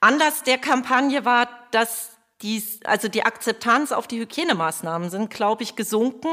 [0.00, 5.74] Anlass der Kampagne war, dass dies, also die Akzeptanz auf die Hygienemaßnahmen sind, glaube ich,
[5.74, 6.28] gesunken.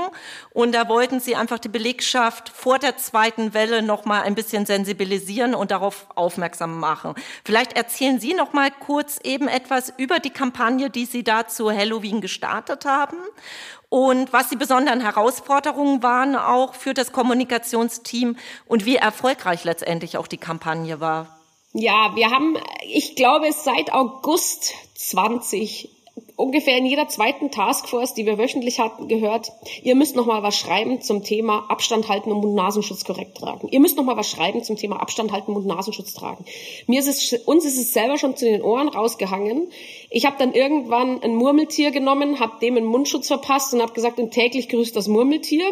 [0.52, 4.68] Und da wollten sie einfach die Belegschaft vor der zweiten Welle noch mal ein bisschen
[4.68, 7.16] sensibilisieren und darauf aufmerksam machen.
[7.44, 11.72] Vielleicht erzählen Sie noch mal kurz eben etwas über die Kampagne, die Sie da zu
[11.72, 13.18] Halloween gestartet haben
[13.90, 20.28] und was die besonderen Herausforderungen waren auch für das Kommunikationsteam und wie erfolgreich letztendlich auch
[20.28, 21.36] die Kampagne war.
[21.78, 22.58] Ja, wir haben,
[22.88, 25.90] ich glaube, seit August 20
[26.38, 29.52] ungefähr in jeder zweiten Taskforce, die wir wöchentlich hatten, gehört,
[29.84, 33.68] ihr müsst noch mal was schreiben zum Thema Abstand halten und Mund-Nasenschutz korrekt tragen.
[33.70, 36.46] Ihr müsst noch mal was schreiben zum Thema Abstand halten und Mund-Nasenschutz tragen.
[36.88, 39.68] Mir ist es, uns ist es selber schon zu den Ohren rausgehangen.
[40.10, 44.20] Ich habe dann irgendwann ein Murmeltier genommen, habe dem einen Mundschutz verpasst und habe gesagt,
[44.20, 45.66] und täglich grüßt das Murmeltier.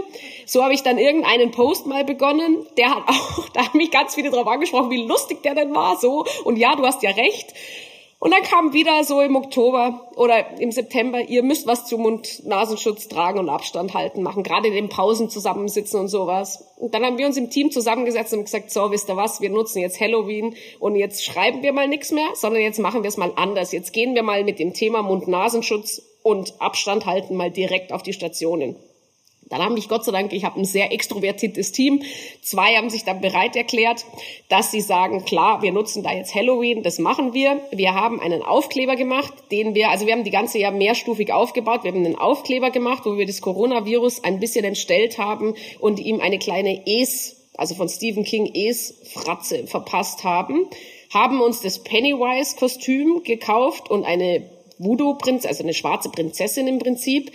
[0.46, 2.66] So habe ich dann irgendeinen Post mal begonnen.
[2.78, 5.98] Der hat auch, da haben mich ganz viele drauf angesprochen, wie lustig der denn war.
[5.98, 7.54] So und ja, du hast ja recht.
[8.24, 13.10] Und dann kam wieder so im Oktober oder im September, ihr müsst was zum Mund-Nasenschutz
[13.10, 16.74] tragen und Abstand halten machen, gerade in den Pausen zusammensitzen und sowas.
[16.78, 19.50] Und dann haben wir uns im Team zusammengesetzt und gesagt, so, wisst ihr was, wir
[19.50, 23.18] nutzen jetzt Halloween und jetzt schreiben wir mal nichts mehr, sondern jetzt machen wir es
[23.18, 23.74] mal anders.
[23.74, 28.14] Jetzt gehen wir mal mit dem Thema Mund-Nasenschutz und Abstand halten mal direkt auf die
[28.14, 28.78] Stationen.
[29.50, 32.02] Dann haben mich Gott sei Dank, ich habe ein sehr extrovertiertes Team.
[32.42, 34.06] Zwei haben sich dann bereit erklärt,
[34.50, 37.62] dass sie sagen, klar, wir nutzen da jetzt Halloween, das machen wir.
[37.72, 41.84] Wir haben einen Aufkleber gemacht, den wir, also wir haben die ganze Jahr mehrstufig aufgebaut.
[41.84, 46.20] Wir haben einen Aufkleber gemacht, wo wir das Coronavirus ein bisschen entstellt haben und ihm
[46.20, 50.68] eine kleine Es, also von Stephen King Es Fratze verpasst haben.
[51.14, 57.32] Haben uns das Pennywise-Kostüm gekauft und eine Voodoo-Prinz, also eine schwarze Prinzessin im Prinzip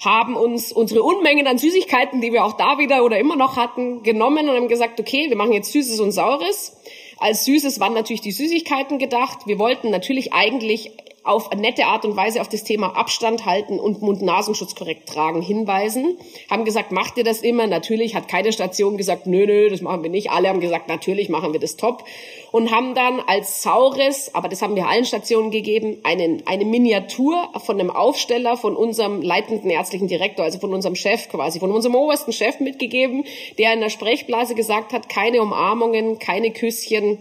[0.00, 4.02] haben uns unsere Unmengen an Süßigkeiten, die wir auch da wieder oder immer noch hatten,
[4.02, 6.76] genommen und haben gesagt, okay, wir machen jetzt Süßes und Saures.
[7.18, 9.46] Als Süßes waren natürlich die Süßigkeiten gedacht.
[9.46, 10.90] Wir wollten natürlich eigentlich
[11.26, 16.18] auf nette Art und Weise auf das Thema Abstand halten und Mund-Nasenschutz korrekt tragen hinweisen.
[16.50, 17.66] Haben gesagt, macht ihr das immer?
[17.66, 20.30] Natürlich hat keine Station gesagt, nö, nö, das machen wir nicht.
[20.30, 22.04] Alle haben gesagt, natürlich machen wir das top.
[22.52, 27.48] Und haben dann als Saures, aber das haben wir allen Stationen gegeben, einen, eine Miniatur
[27.64, 31.96] von einem Aufsteller von unserem leitenden ärztlichen Direktor, also von unserem Chef quasi, von unserem
[31.96, 33.24] obersten Chef mitgegeben,
[33.58, 37.18] der in der Sprechblase gesagt hat, keine Umarmungen, keine Küsschen,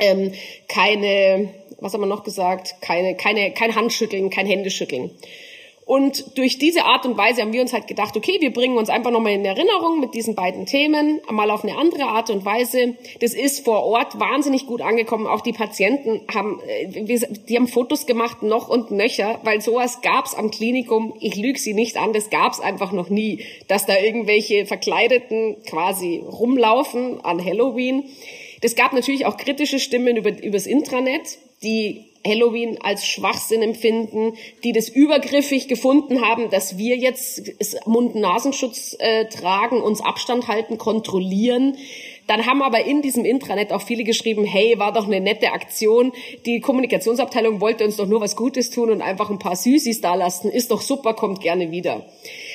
[0.00, 0.32] ähm,
[0.68, 2.76] keine was haben wir noch gesagt?
[2.80, 5.10] Keine, keine, kein Handschütteln, kein Händeschütteln.
[5.84, 8.90] Und durch diese Art und Weise haben wir uns halt gedacht, okay, wir bringen uns
[8.90, 12.94] einfach nochmal in Erinnerung mit diesen beiden Themen, mal auf eine andere Art und Weise.
[13.20, 15.26] Das ist vor Ort wahnsinnig gut angekommen.
[15.26, 20.34] Auch die Patienten haben, äh, die haben Fotos gemacht, noch und nöcher, weil sowas gab's
[20.34, 21.14] am Klinikum.
[21.20, 26.22] Ich lüge sie nicht an, das gab's einfach noch nie, dass da irgendwelche Verkleideten quasi
[26.22, 28.04] rumlaufen an Halloween.
[28.60, 34.72] Das gab natürlich auch kritische Stimmen über, übers Intranet die Halloween als Schwachsinn empfinden, die
[34.72, 37.42] das übergriffig gefunden haben, dass wir jetzt
[37.86, 41.76] Mund-Nasenschutz äh, tragen, uns Abstand halten, kontrollieren.
[42.26, 46.12] Dann haben aber in diesem Intranet auch viele geschrieben, hey, war doch eine nette Aktion.
[46.44, 50.14] Die Kommunikationsabteilung wollte uns doch nur was Gutes tun und einfach ein paar Süßis da
[50.14, 50.50] lassen.
[50.50, 52.04] Ist doch super, kommt gerne wieder.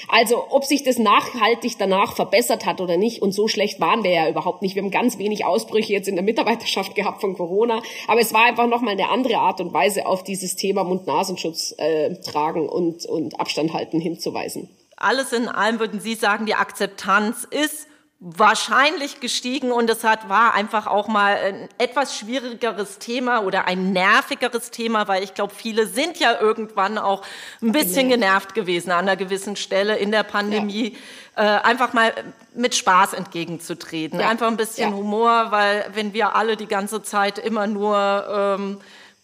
[0.08, 4.12] Also ob sich das nachhaltig danach verbessert hat oder nicht, und so schlecht waren wir
[4.12, 4.76] ja überhaupt nicht.
[4.76, 8.46] Wir haben ganz wenig Ausbrüche jetzt in der Mitarbeiterschaft gehabt von Corona, aber es war
[8.46, 13.40] einfach nochmal eine andere Art und Weise, auf dieses Thema Mund-Nasenschutz äh, tragen und, und
[13.40, 14.70] Abstand halten hinzuweisen.
[14.98, 17.88] Alles in allem würden Sie sagen, die Akzeptanz ist
[18.26, 23.92] wahrscheinlich gestiegen und es hat, war einfach auch mal ein etwas schwierigeres Thema oder ein
[23.92, 27.24] nervigeres Thema, weil ich glaube, viele sind ja irgendwann auch
[27.62, 30.96] ein bisschen genervt gewesen an einer gewissen Stelle in der Pandemie.
[31.36, 31.58] Ja.
[31.58, 32.14] Äh, einfach mal
[32.56, 34.30] mit Spaß entgegenzutreten, ja.
[34.30, 34.96] einfach ein bisschen ja.
[34.96, 38.80] Humor, weil wenn wir alle die ganze Zeit immer nur ähm,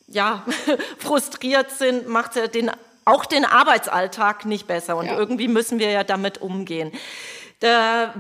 [0.07, 0.43] ja,
[0.97, 2.69] frustriert sind, macht es den,
[3.05, 6.91] auch den Arbeitsalltag nicht besser und irgendwie müssen wir ja damit umgehen.
[7.61, 8.13] Da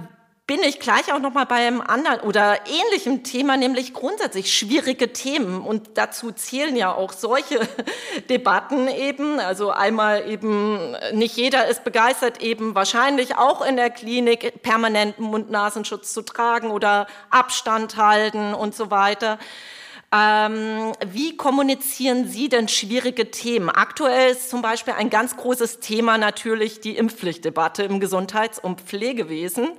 [0.49, 5.13] bin ich gleich auch noch mal bei einem anderen oder ähnlichen Thema, nämlich grundsätzlich schwierige
[5.13, 5.61] Themen.
[5.61, 7.59] Und dazu zählen ja auch solche
[8.31, 9.39] Debatten eben.
[9.39, 16.15] Also einmal eben, nicht jeder ist begeistert, eben wahrscheinlich auch in der Klinik permanenten Mund-Nasenschutz
[16.15, 19.37] zu tragen oder Abstand halten und so weiter.
[20.11, 23.69] Ähm, wie kommunizieren Sie denn schwierige Themen?
[23.69, 29.77] Aktuell ist zum Beispiel ein ganz großes Thema natürlich die Impfpflichtdebatte im Gesundheits- und Pflegewesen.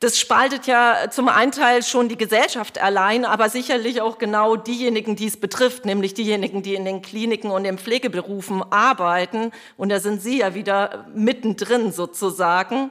[0.00, 5.16] Das spaltet ja zum einen Teil schon die Gesellschaft allein, aber sicherlich auch genau diejenigen,
[5.16, 9.52] die es betrifft, nämlich diejenigen, die in den Kliniken und in Pflegeberufen arbeiten.
[9.76, 12.90] Und da sind Sie ja wieder mittendrin sozusagen.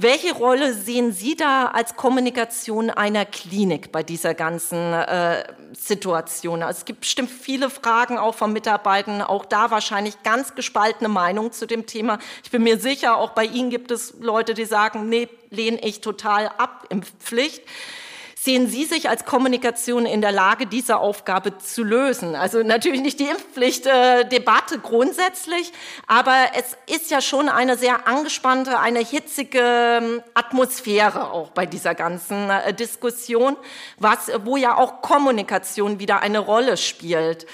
[0.00, 6.62] Welche Rolle sehen Sie da als Kommunikation einer Klinik bei dieser ganzen äh, Situation?
[6.62, 11.50] Also es gibt bestimmt viele Fragen auch von Mitarbeitern, auch da wahrscheinlich ganz gespaltene Meinungen
[11.50, 12.20] zu dem Thema.
[12.44, 16.00] Ich bin mir sicher, auch bei Ihnen gibt es Leute, die sagen, nee, lehne ich
[16.00, 17.64] total ab, Impfpflicht.
[18.40, 22.36] Sehen Sie sich als Kommunikation in der Lage, diese Aufgabe zu lösen?
[22.36, 25.72] Also natürlich nicht die Impfpflichtdebatte äh, grundsätzlich,
[26.06, 31.96] aber es ist ja schon eine sehr angespannte, eine hitzige ähm, Atmosphäre auch bei dieser
[31.96, 33.56] ganzen äh, Diskussion,
[33.98, 37.44] was, wo ja auch Kommunikation wieder eine Rolle spielt.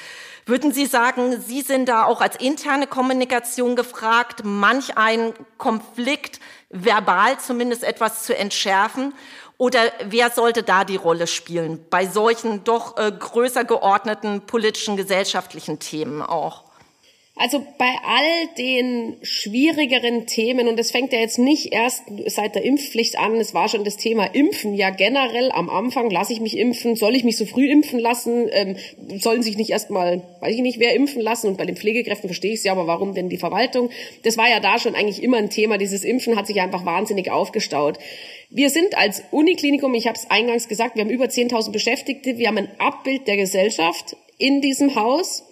[0.47, 7.39] Würden Sie sagen, Sie sind da auch als interne Kommunikation gefragt, manch einen Konflikt verbal
[7.39, 9.15] zumindest etwas zu entschärfen?
[9.57, 15.79] Oder wer sollte da die Rolle spielen bei solchen doch äh, größer geordneten politischen, gesellschaftlichen
[15.79, 16.64] Themen auch?
[17.37, 22.63] Also bei all den schwierigeren Themen, und das fängt ja jetzt nicht erst seit der
[22.63, 25.51] Impfpflicht an, es war schon das Thema Impfen ja generell.
[25.51, 28.77] Am Anfang, lasse ich mich impfen, soll ich mich so früh impfen lassen, ähm,
[29.19, 31.49] sollen sich nicht erstmal, weiß ich nicht, wer impfen lassen?
[31.49, 33.91] Und bei den Pflegekräften verstehe ich es ja, aber warum denn die Verwaltung?
[34.23, 37.33] Das war ja da schon eigentlich immer ein Thema, dieses Impfen hat sich einfach wahnsinnig
[37.33, 37.99] aufgestaut.
[38.49, 42.47] Wir sind als Uniklinikum, ich habe es eingangs gesagt, wir haben über 10.000 Beschäftigte, wir
[42.47, 45.43] haben ein Abbild der Gesellschaft in diesem Haus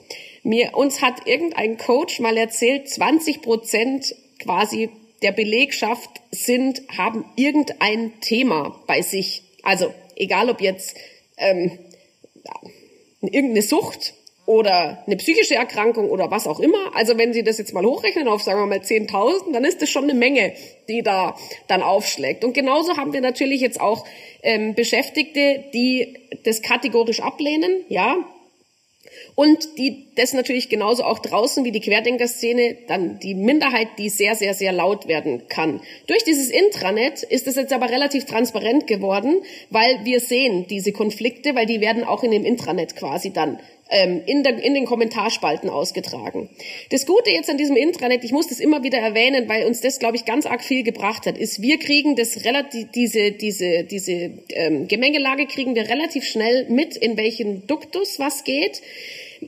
[0.42, 4.90] mir, uns hat irgendein Coach mal erzählt, 20 Prozent quasi
[5.22, 9.42] der Belegschaft sind, haben irgendein Thema bei sich.
[9.62, 10.96] Also egal ob jetzt
[11.36, 11.78] ähm,
[13.20, 16.94] irgendeine Sucht oder eine psychische Erkrankung oder was auch immer.
[16.96, 19.88] Also wenn Sie das jetzt mal hochrechnen auf, sagen wir mal, 10.000, dann ist das
[19.88, 20.54] schon eine Menge,
[20.88, 21.36] die da
[21.68, 22.44] dann aufschlägt.
[22.44, 24.04] Und genauso haben wir natürlich jetzt auch
[24.42, 28.16] ähm, Beschäftigte, die das kategorisch ablehnen, ja,
[29.34, 34.34] und die das natürlich genauso auch draußen wie die Querdenker-Szene, dann die Minderheit, die sehr,
[34.34, 35.80] sehr, sehr laut werden kann.
[36.06, 41.54] Durch dieses Intranet ist es jetzt aber relativ transparent geworden, weil wir sehen diese Konflikte,
[41.54, 43.58] weil die werden auch in dem Intranet quasi dann
[43.92, 46.48] ähm, in, der, in den Kommentarspalten ausgetragen.
[46.90, 49.98] Das Gute jetzt an diesem Intranet, ich muss das immer wieder erwähnen, weil uns das,
[49.98, 54.30] glaube ich, ganz arg viel gebracht hat, ist, wir kriegen das relativ, diese, diese, diese
[54.50, 58.82] ähm, Gemengelage kriegen wir relativ schnell mit, in welchen Duktus was geht.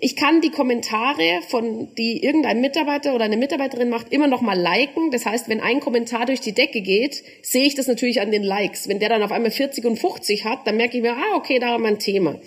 [0.00, 4.58] Ich kann die Kommentare von, die irgendein Mitarbeiter oder eine Mitarbeiterin macht, immer noch mal
[4.58, 5.10] liken.
[5.12, 8.42] Das heißt, wenn ein Kommentar durch die Decke geht, sehe ich das natürlich an den
[8.42, 8.88] Likes.
[8.88, 11.58] Wenn der dann auf einmal 40 und 50 hat, dann merke ich mir, ah, okay,
[11.60, 12.40] da haben wir ein Thema.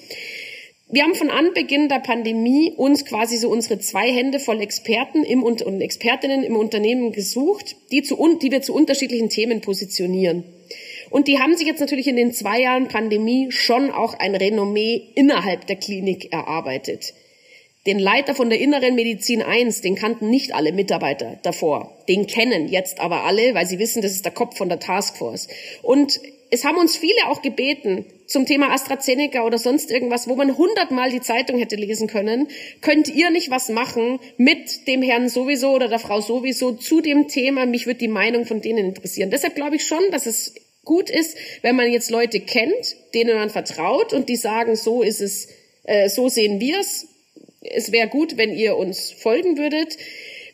[0.90, 5.44] Wir haben von Anbeginn der Pandemie uns quasi so unsere zwei Hände voll Experten im,
[5.44, 10.44] und Expertinnen im Unternehmen gesucht, die, zu, die wir zu unterschiedlichen Themen positionieren.
[11.10, 15.10] Und die haben sich jetzt natürlich in den zwei Jahren Pandemie schon auch ein Renommee
[15.16, 17.14] innerhalb der Klinik erarbeitet.
[17.88, 21.98] Den Leiter von der Inneren Medizin 1, den kannten nicht alle Mitarbeiter davor.
[22.10, 25.48] Den kennen jetzt aber alle, weil sie wissen, das ist der Kopf von der Taskforce.
[25.84, 26.20] Und
[26.50, 31.12] es haben uns viele auch gebeten zum Thema AstraZeneca oder sonst irgendwas, wo man hundertmal
[31.12, 32.50] die Zeitung hätte lesen können.
[32.82, 37.30] Könnt ihr nicht was machen mit dem Herrn sowieso oder der Frau sowieso zu dem
[37.30, 37.66] Thema?
[37.66, 39.32] Mich würde die Meinung von denen interessieren.
[39.32, 43.50] Deshalb glaube ich schon, dass es gut ist, wenn man jetzt Leute kennt, denen man
[43.50, 45.48] vertraut und die sagen, so ist es,
[45.84, 47.08] äh, so sehen wir es.
[47.72, 49.98] Es wäre gut, wenn ihr uns folgen würdet.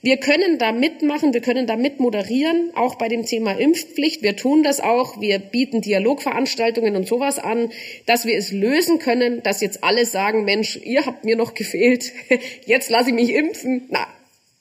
[0.01, 4.22] Wir können da mitmachen, wir können da mit moderieren, auch bei dem Thema Impfpflicht.
[4.22, 5.22] Wir tun das auch.
[5.22, 7.72] Wir bieten Dialogveranstaltungen und sowas an,
[8.05, 12.11] dass wir es lösen können, dass jetzt alle sagen, Mensch, ihr habt mir noch gefehlt,
[12.66, 13.88] jetzt lasse ich mich impfen.
[13.89, 14.05] Na,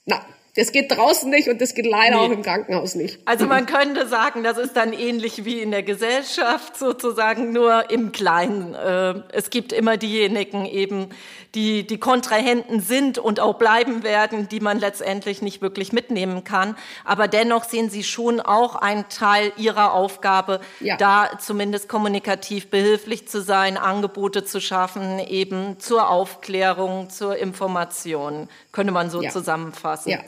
[0.05, 0.25] na,
[0.55, 2.27] das geht draußen nicht und das geht leider nee.
[2.27, 3.19] auch im Krankenhaus nicht.
[3.25, 8.11] Also man könnte sagen, das ist dann ähnlich wie in der Gesellschaft sozusagen, nur im
[8.11, 8.75] Kleinen.
[8.75, 11.09] Äh, es gibt immer diejenigen eben,
[11.55, 16.75] die die Kontrahenten sind und auch bleiben werden, die man letztendlich nicht wirklich mitnehmen kann.
[17.03, 20.97] Aber dennoch sehen Sie schon auch einen Teil Ihrer Aufgabe, ja.
[20.97, 28.91] da zumindest kommunikativ behilflich zu sein, Angebote zu schaffen, eben zur Aufklärung, zur Information, könnte
[28.91, 29.29] man so ja.
[29.29, 30.09] zusammenfassen.
[30.09, 30.19] Ja.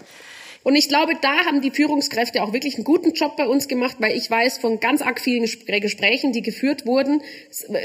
[0.65, 3.97] Und ich glaube, da haben die Führungskräfte auch wirklich einen guten Job bei uns gemacht,
[3.99, 7.21] weil ich weiß von ganz arg vielen Gesprächen, die geführt wurden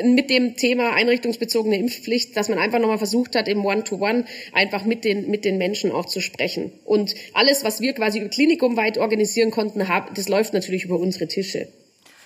[0.02, 4.86] mit dem Thema einrichtungsbezogene Impfpflicht, dass man einfach nochmal versucht hat, im One-to-One -One einfach
[4.86, 6.72] mit den, mit den Menschen auch zu sprechen.
[6.86, 11.68] Und alles, was wir quasi klinikumweit organisieren konnten, das läuft natürlich über unsere Tische.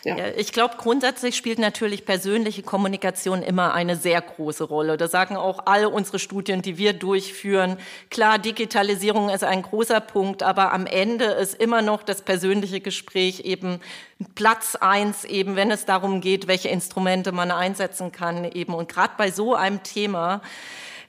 [0.05, 0.29] Ja.
[0.37, 4.97] ich glaube, grundsätzlich spielt natürlich persönliche Kommunikation immer eine sehr große Rolle.
[4.97, 7.79] Das sagen auch alle unsere Studien, die wir durchführen.
[8.11, 13.41] Klar, Digitalisierung ist ein großer Punkt, aber am Ende ist immer noch das persönliche Gespräch
[13.41, 13.81] eben
[14.35, 18.75] Platz eins, eben wenn es darum geht, welche Instrumente man einsetzen kann eben.
[18.75, 20.41] Und gerade bei so einem Thema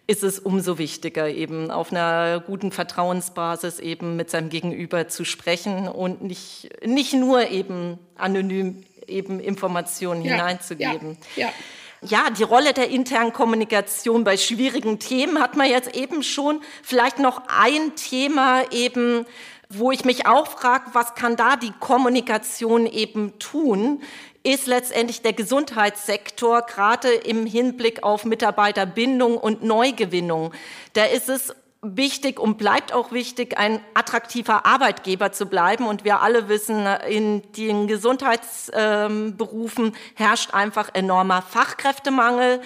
[0.07, 5.87] ist es umso wichtiger, eben auf einer guten Vertrauensbasis eben mit seinem Gegenüber zu sprechen
[5.87, 11.17] und nicht, nicht nur eben anonym eben Informationen ja, hineinzugeben.
[11.35, 11.53] Ja, ja.
[12.01, 16.61] Ja, die Rolle der internen Kommunikation bei schwierigen Themen hat man jetzt eben schon.
[16.83, 19.25] Vielleicht noch ein Thema eben,
[19.69, 24.03] wo ich mich auch frage, was kann da die Kommunikation eben tun?
[24.45, 30.53] Ist letztendlich der Gesundheitssektor, gerade im Hinblick auf Mitarbeiterbindung und Neugewinnung.
[30.93, 35.87] Da ist es wichtig und bleibt auch wichtig, ein attraktiver Arbeitgeber zu bleiben.
[35.87, 42.61] Und wir alle wissen, in den Gesundheitsberufen herrscht einfach enormer Fachkräftemangel.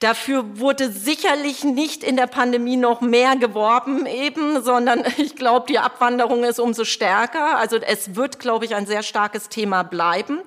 [0.00, 5.78] Dafür wurde sicherlich nicht in der Pandemie noch mehr geworben eben, sondern ich glaube, die
[5.78, 7.56] Abwanderung ist umso stärker.
[7.56, 10.40] Also es wird, glaube ich, ein sehr starkes Thema bleiben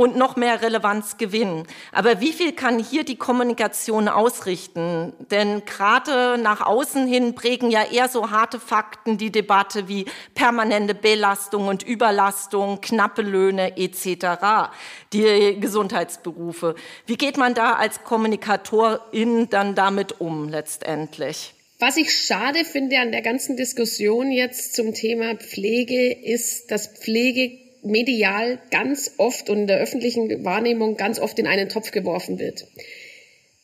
[0.00, 1.66] und noch mehr Relevanz gewinnen.
[1.92, 5.12] Aber wie viel kann hier die Kommunikation ausrichten?
[5.30, 10.94] Denn gerade nach außen hin prägen ja eher so harte Fakten die Debatte wie permanente
[10.94, 14.70] Belastung und Überlastung, knappe Löhne etc.,
[15.12, 16.76] die Gesundheitsberufe.
[17.04, 21.52] Wie geht man da als Kommunikatorin dann damit um letztendlich?
[21.78, 27.69] Was ich schade finde an der ganzen Diskussion jetzt zum Thema Pflege, ist, dass Pflege
[27.82, 32.66] medial ganz oft und in der öffentlichen Wahrnehmung ganz oft in einen Topf geworfen wird.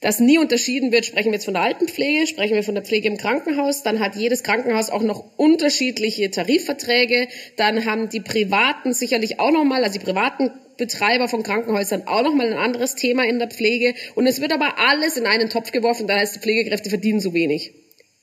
[0.00, 3.08] dass nie unterschieden wird, sprechen wir jetzt von der Altenpflege, sprechen wir von der Pflege
[3.08, 9.40] im Krankenhaus, dann hat jedes Krankenhaus auch noch unterschiedliche Tarifverträge, dann haben die Privaten sicherlich
[9.40, 13.48] auch nochmal, also die privaten Betreiber von Krankenhäusern auch nochmal ein anderes Thema in der
[13.48, 17.20] Pflege und es wird aber alles in einen Topf geworfen, da heißt, die Pflegekräfte verdienen
[17.20, 17.72] so wenig.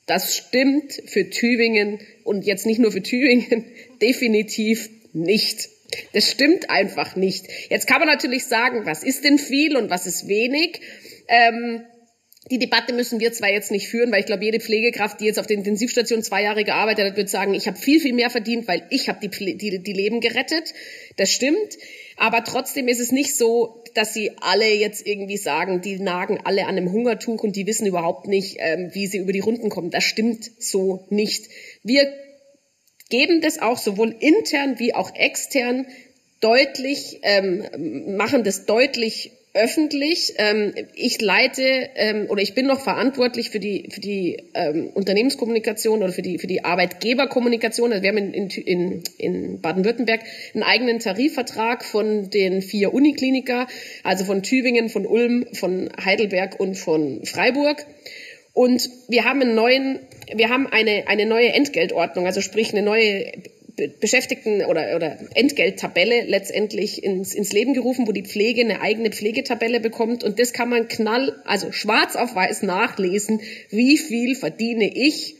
[0.05, 3.65] Das stimmt für Tübingen und jetzt nicht nur für Tübingen,
[4.01, 5.69] definitiv nicht.
[6.13, 7.47] Das stimmt einfach nicht.
[7.69, 10.81] Jetzt kann man natürlich sagen, was ist denn viel und was ist wenig?
[11.27, 11.83] Ähm,
[12.51, 15.39] die Debatte müssen wir zwar jetzt nicht führen, weil ich glaube, jede Pflegekraft, die jetzt
[15.39, 18.67] auf der Intensivstation zwei Jahre gearbeitet hat, wird sagen, ich habe viel, viel mehr verdient,
[18.67, 20.73] weil ich habe die, die, die Leben gerettet.
[21.15, 21.77] Das stimmt.
[22.17, 26.63] Aber trotzdem ist es nicht so, dass sie alle jetzt irgendwie sagen, die nagen alle
[26.63, 29.89] an einem Hungertuch und die wissen überhaupt nicht, ähm, wie sie über die Runden kommen.
[29.89, 31.47] Das stimmt so nicht.
[31.81, 32.11] Wir
[33.13, 35.85] geben das auch sowohl intern wie auch extern
[36.39, 40.33] deutlich, ähm, machen das deutlich öffentlich.
[40.37, 41.61] Ähm, ich leite
[41.93, 46.39] ähm, oder ich bin noch verantwortlich für die für die ähm, Unternehmenskommunikation oder für die
[46.39, 47.91] für die Arbeitgeberkommunikation.
[47.91, 50.21] Also wir haben in, in, in Baden-Württemberg
[50.55, 53.67] einen eigenen Tarifvertrag von den vier Unikliniker,
[54.03, 57.85] also von Tübingen, von Ulm, von Heidelberg und von Freiburg.
[58.53, 59.99] Und wir haben einen neuen,
[60.33, 63.31] wir haben eine, eine neue Entgeltordnung, also sprich eine neue
[63.99, 69.79] Beschäftigten oder, oder Entgelttabelle letztendlich ins, ins Leben gerufen, wo die Pflege eine eigene Pflegetabelle
[69.79, 70.23] bekommt.
[70.23, 75.35] Und das kann man knall, also schwarz auf weiß nachlesen, wie viel verdiene ich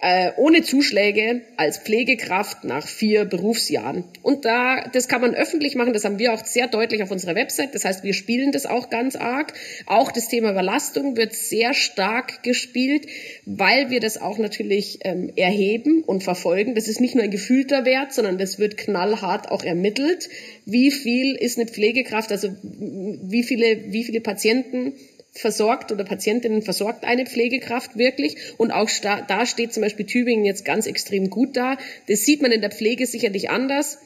[0.00, 4.04] äh, ohne Zuschläge als Pflegekraft nach vier Berufsjahren.
[4.22, 7.34] Und da, das kann man öffentlich machen, das haben wir auch sehr deutlich auf unserer
[7.34, 7.74] Website.
[7.74, 9.52] Das heißt, wir spielen das auch ganz arg.
[9.86, 13.06] Auch das Thema Überlastung wird sehr stark gespielt,
[13.44, 16.74] weil wir das auch natürlich ähm, erheben und verfolgen.
[16.74, 20.30] Das ist nicht nur ein gefühlter Wert, sondern das wird knallhart auch ermittelt.
[20.64, 24.94] Wie viel ist eine Pflegekraft, also wie viele, wie viele Patienten
[25.32, 28.36] versorgt oder Patientinnen versorgt eine Pflegekraft wirklich.
[28.58, 31.76] Und auch da steht zum Beispiel Tübingen jetzt ganz extrem gut da.
[32.08, 33.98] Das sieht man in der Pflege sicherlich anders.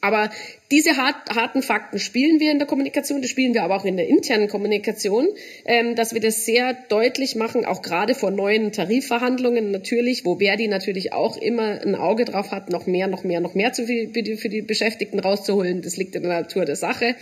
[0.00, 0.30] Aber
[0.70, 4.08] diese harten Fakten spielen wir in der Kommunikation, das spielen wir aber auch in der
[4.08, 5.28] internen Kommunikation,
[5.66, 10.68] ähm, dass wir das sehr deutlich machen, auch gerade vor neuen Tarifverhandlungen natürlich, wo Verdi
[10.68, 14.62] natürlich auch immer ein Auge drauf hat, noch mehr, noch mehr, noch mehr für die
[14.62, 15.82] Beschäftigten rauszuholen.
[15.82, 17.14] Das liegt in der Natur der Sache.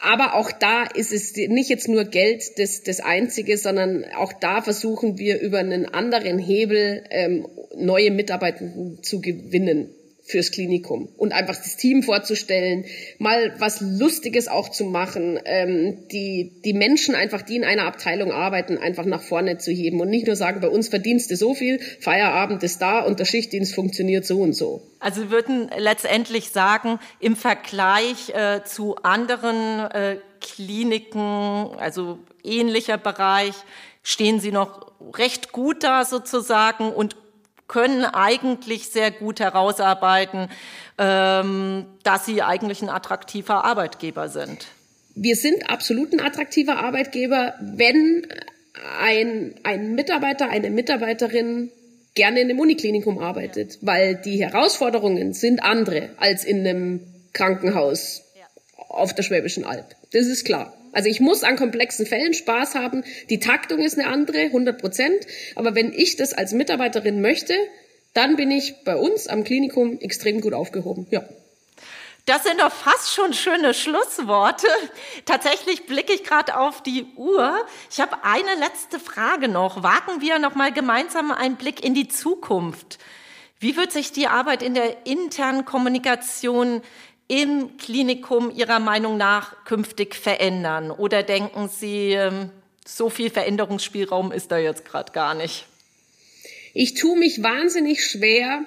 [0.00, 4.62] Aber auch da ist es nicht jetzt nur Geld das, das Einzige, sondern auch da
[4.62, 7.46] versuchen wir über einen anderen Hebel ähm,
[7.76, 8.64] neue Mitarbeiter
[9.02, 9.94] zu gewinnen
[10.30, 12.84] fürs Klinikum und einfach das Team vorzustellen,
[13.18, 18.32] mal was Lustiges auch zu machen, ähm, die, die Menschen einfach, die in einer Abteilung
[18.32, 21.54] arbeiten, einfach nach vorne zu heben und nicht nur sagen, bei uns verdienst du so
[21.54, 24.82] viel, Feierabend ist da und der Schichtdienst funktioniert so und so.
[25.00, 33.54] Also wir würden letztendlich sagen, im Vergleich äh, zu anderen äh, Kliniken, also ähnlicher Bereich,
[34.02, 37.16] stehen Sie noch recht gut da sozusagen und
[37.70, 40.48] können eigentlich sehr gut herausarbeiten,
[40.98, 44.66] ähm, dass sie eigentlich ein attraktiver Arbeitgeber sind.
[45.14, 48.26] Wir sind absolut ein attraktiver Arbeitgeber, wenn
[49.00, 51.70] ein, ein Mitarbeiter, eine Mitarbeiterin
[52.16, 57.00] gerne in einem Uniklinikum arbeitet, weil die Herausforderungen sind andere als in einem
[57.32, 58.22] Krankenhaus
[58.88, 59.94] auf der Schwäbischen Alb.
[60.12, 60.76] Das ist klar.
[60.92, 63.04] Also ich muss an komplexen Fällen Spaß haben.
[63.28, 65.26] Die Taktung ist eine andere, 100 Prozent.
[65.54, 67.54] Aber wenn ich das als Mitarbeiterin möchte,
[68.14, 71.06] dann bin ich bei uns am Klinikum extrem gut aufgehoben.
[71.10, 71.24] Ja.
[72.26, 74.68] Das sind doch fast schon schöne Schlussworte.
[75.24, 77.66] Tatsächlich blicke ich gerade auf die Uhr.
[77.90, 79.82] Ich habe eine letzte Frage noch.
[79.82, 82.98] Wagen wir noch mal gemeinsam einen Blick in die Zukunft.
[83.58, 86.82] Wie wird sich die Arbeit in der internen Kommunikation
[87.30, 90.90] im Klinikum Ihrer Meinung nach künftig verändern?
[90.90, 92.50] Oder denken Sie, ähm,
[92.84, 95.66] so viel Veränderungsspielraum ist da jetzt gerade gar nicht?
[96.74, 98.62] Ich tue mich wahnsinnig schwer,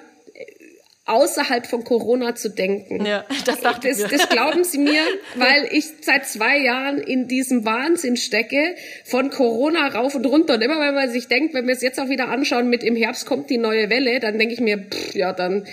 [1.04, 3.04] außerhalb von Corona zu denken.
[3.04, 5.02] Ja, das, dachte das, das glauben Sie mir,
[5.34, 10.54] weil ich seit zwei Jahren in diesem Wahnsinn stecke, von Corona rauf und runter.
[10.54, 12.96] Und immer wenn man sich denkt, wenn wir es jetzt auch wieder anschauen, mit im
[12.96, 15.66] Herbst kommt die neue Welle, dann denke ich mir, pff, ja, dann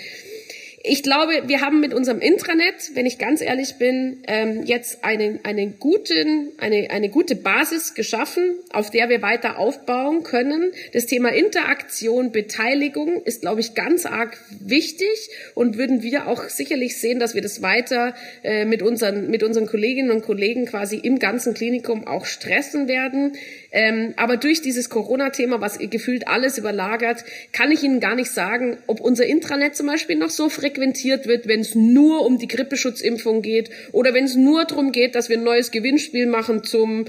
[0.84, 5.44] ich glaube, wir haben mit unserem Intranet, wenn ich ganz ehrlich bin, ähm, jetzt einen,
[5.44, 10.72] einen guten, eine, eine gute Basis geschaffen, auf der wir weiter aufbauen können.
[10.92, 16.98] Das Thema Interaktion, Beteiligung ist, glaube ich, ganz arg wichtig und würden wir auch sicherlich
[16.98, 21.20] sehen, dass wir das weiter äh, mit, unseren, mit unseren Kolleginnen und Kollegen quasi im
[21.20, 23.34] ganzen Klinikum auch stressen werden.
[23.72, 28.76] Ähm, aber durch dieses Corona-Thema, was gefühlt alles überlagert, kann ich Ihnen gar nicht sagen,
[28.86, 33.40] ob unser Intranet zum Beispiel noch so frequentiert wird, wenn es nur um die Grippeschutzimpfung
[33.40, 37.06] geht oder wenn es nur darum geht, dass wir ein neues Gewinnspiel machen zum,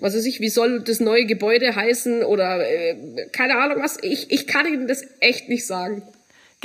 [0.00, 2.96] was weiß ich, wie soll das neue Gebäude heißen oder äh,
[3.32, 3.98] keine Ahnung was.
[4.02, 6.02] Ich, ich kann Ihnen das echt nicht sagen.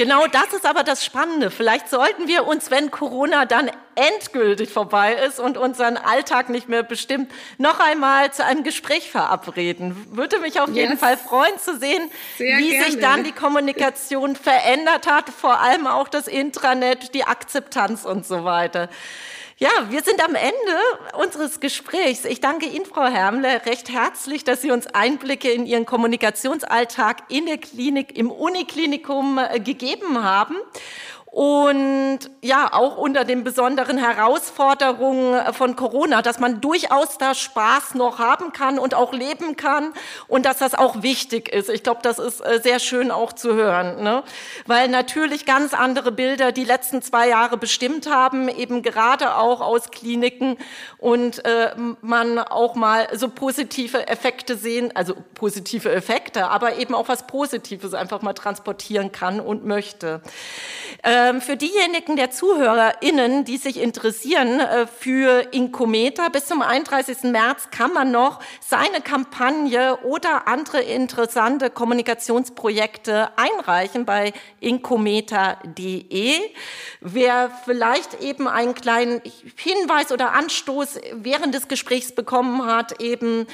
[0.02, 1.52] Genau das ist aber das Spannende.
[1.52, 6.82] Vielleicht sollten wir uns, wenn Corona dann endgültig vorbei ist und unseren Alltag nicht mehr
[6.82, 10.08] bestimmt, noch einmal zu einem Gespräch verabreden.
[10.10, 12.86] Würde mich auf jeden Fall freuen zu sehen, Sehr wie gerne.
[12.86, 18.43] sich dann die Kommunikation verändert hat, vor allem auch das Intranet, die Akzeptanz und so
[18.43, 18.89] weiter.
[19.62, 22.26] Ja, wir sind am Ende unseres Gesprächs.
[22.26, 27.45] Ich danke Ihnen, Frau Hermle, recht herzlich, dass Sie uns Einblicke in Ihren Kommunikationsalltag in
[27.45, 30.55] der Klinik, im Uniklinikum äh, gegeben haben
[31.32, 38.19] und ja, auch unter den besonderen Herausforderungen von Corona, dass man durchaus da Spaß noch
[38.19, 39.93] haben kann und auch leben kann
[40.27, 41.69] und dass das auch wichtig ist.
[41.69, 44.23] Ich glaube, das ist äh, sehr schön auch zu hören, ne?
[44.65, 49.89] weil natürlich ganz andere Bilder die letzten zwei Jahre bestimmt haben, eben gerade auch aus
[49.89, 50.57] Kliniken
[50.97, 57.07] und äh, man auch mal so positive Effekte sehen, also positive Effekte, aber eben auch
[57.07, 60.19] was Positives einfach mal transportieren kann und möchte.
[61.03, 67.24] Äh, für diejenigen der ZuhörerInnen, die sich interessieren äh, für Incometer, bis zum 31.
[67.24, 76.39] März kann man noch seine Kampagne oder andere interessante Kommunikationsprojekte einreichen bei incometer.de.
[77.01, 79.22] Wer vielleicht eben einen kleinen
[79.55, 83.47] Hinweis oder Anstoß während des Gesprächs bekommen hat, eben,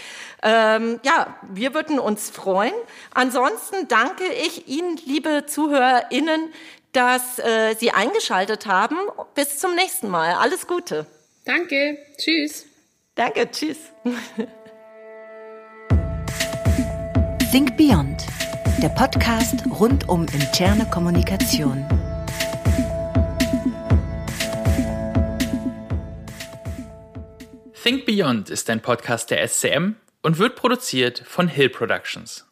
[0.43, 2.74] ähm, ja, wir würden uns freuen.
[3.13, 6.53] Ansonsten danke ich Ihnen, liebe ZuhörerInnen,
[6.92, 8.98] dass äh, Sie eingeschaltet haben.
[9.36, 10.34] Bis zum nächsten Mal.
[10.34, 11.06] Alles Gute.
[11.46, 11.98] Danke.
[12.18, 12.66] Tschüss.
[13.16, 13.50] Danke.
[13.52, 13.78] Tschüss.
[17.52, 18.26] Think Beyond,
[18.82, 21.86] der Podcast rund um interne Kommunikation.
[27.82, 32.47] Think Beyond ist ein Podcast der SCM und wird produziert von Hill Productions.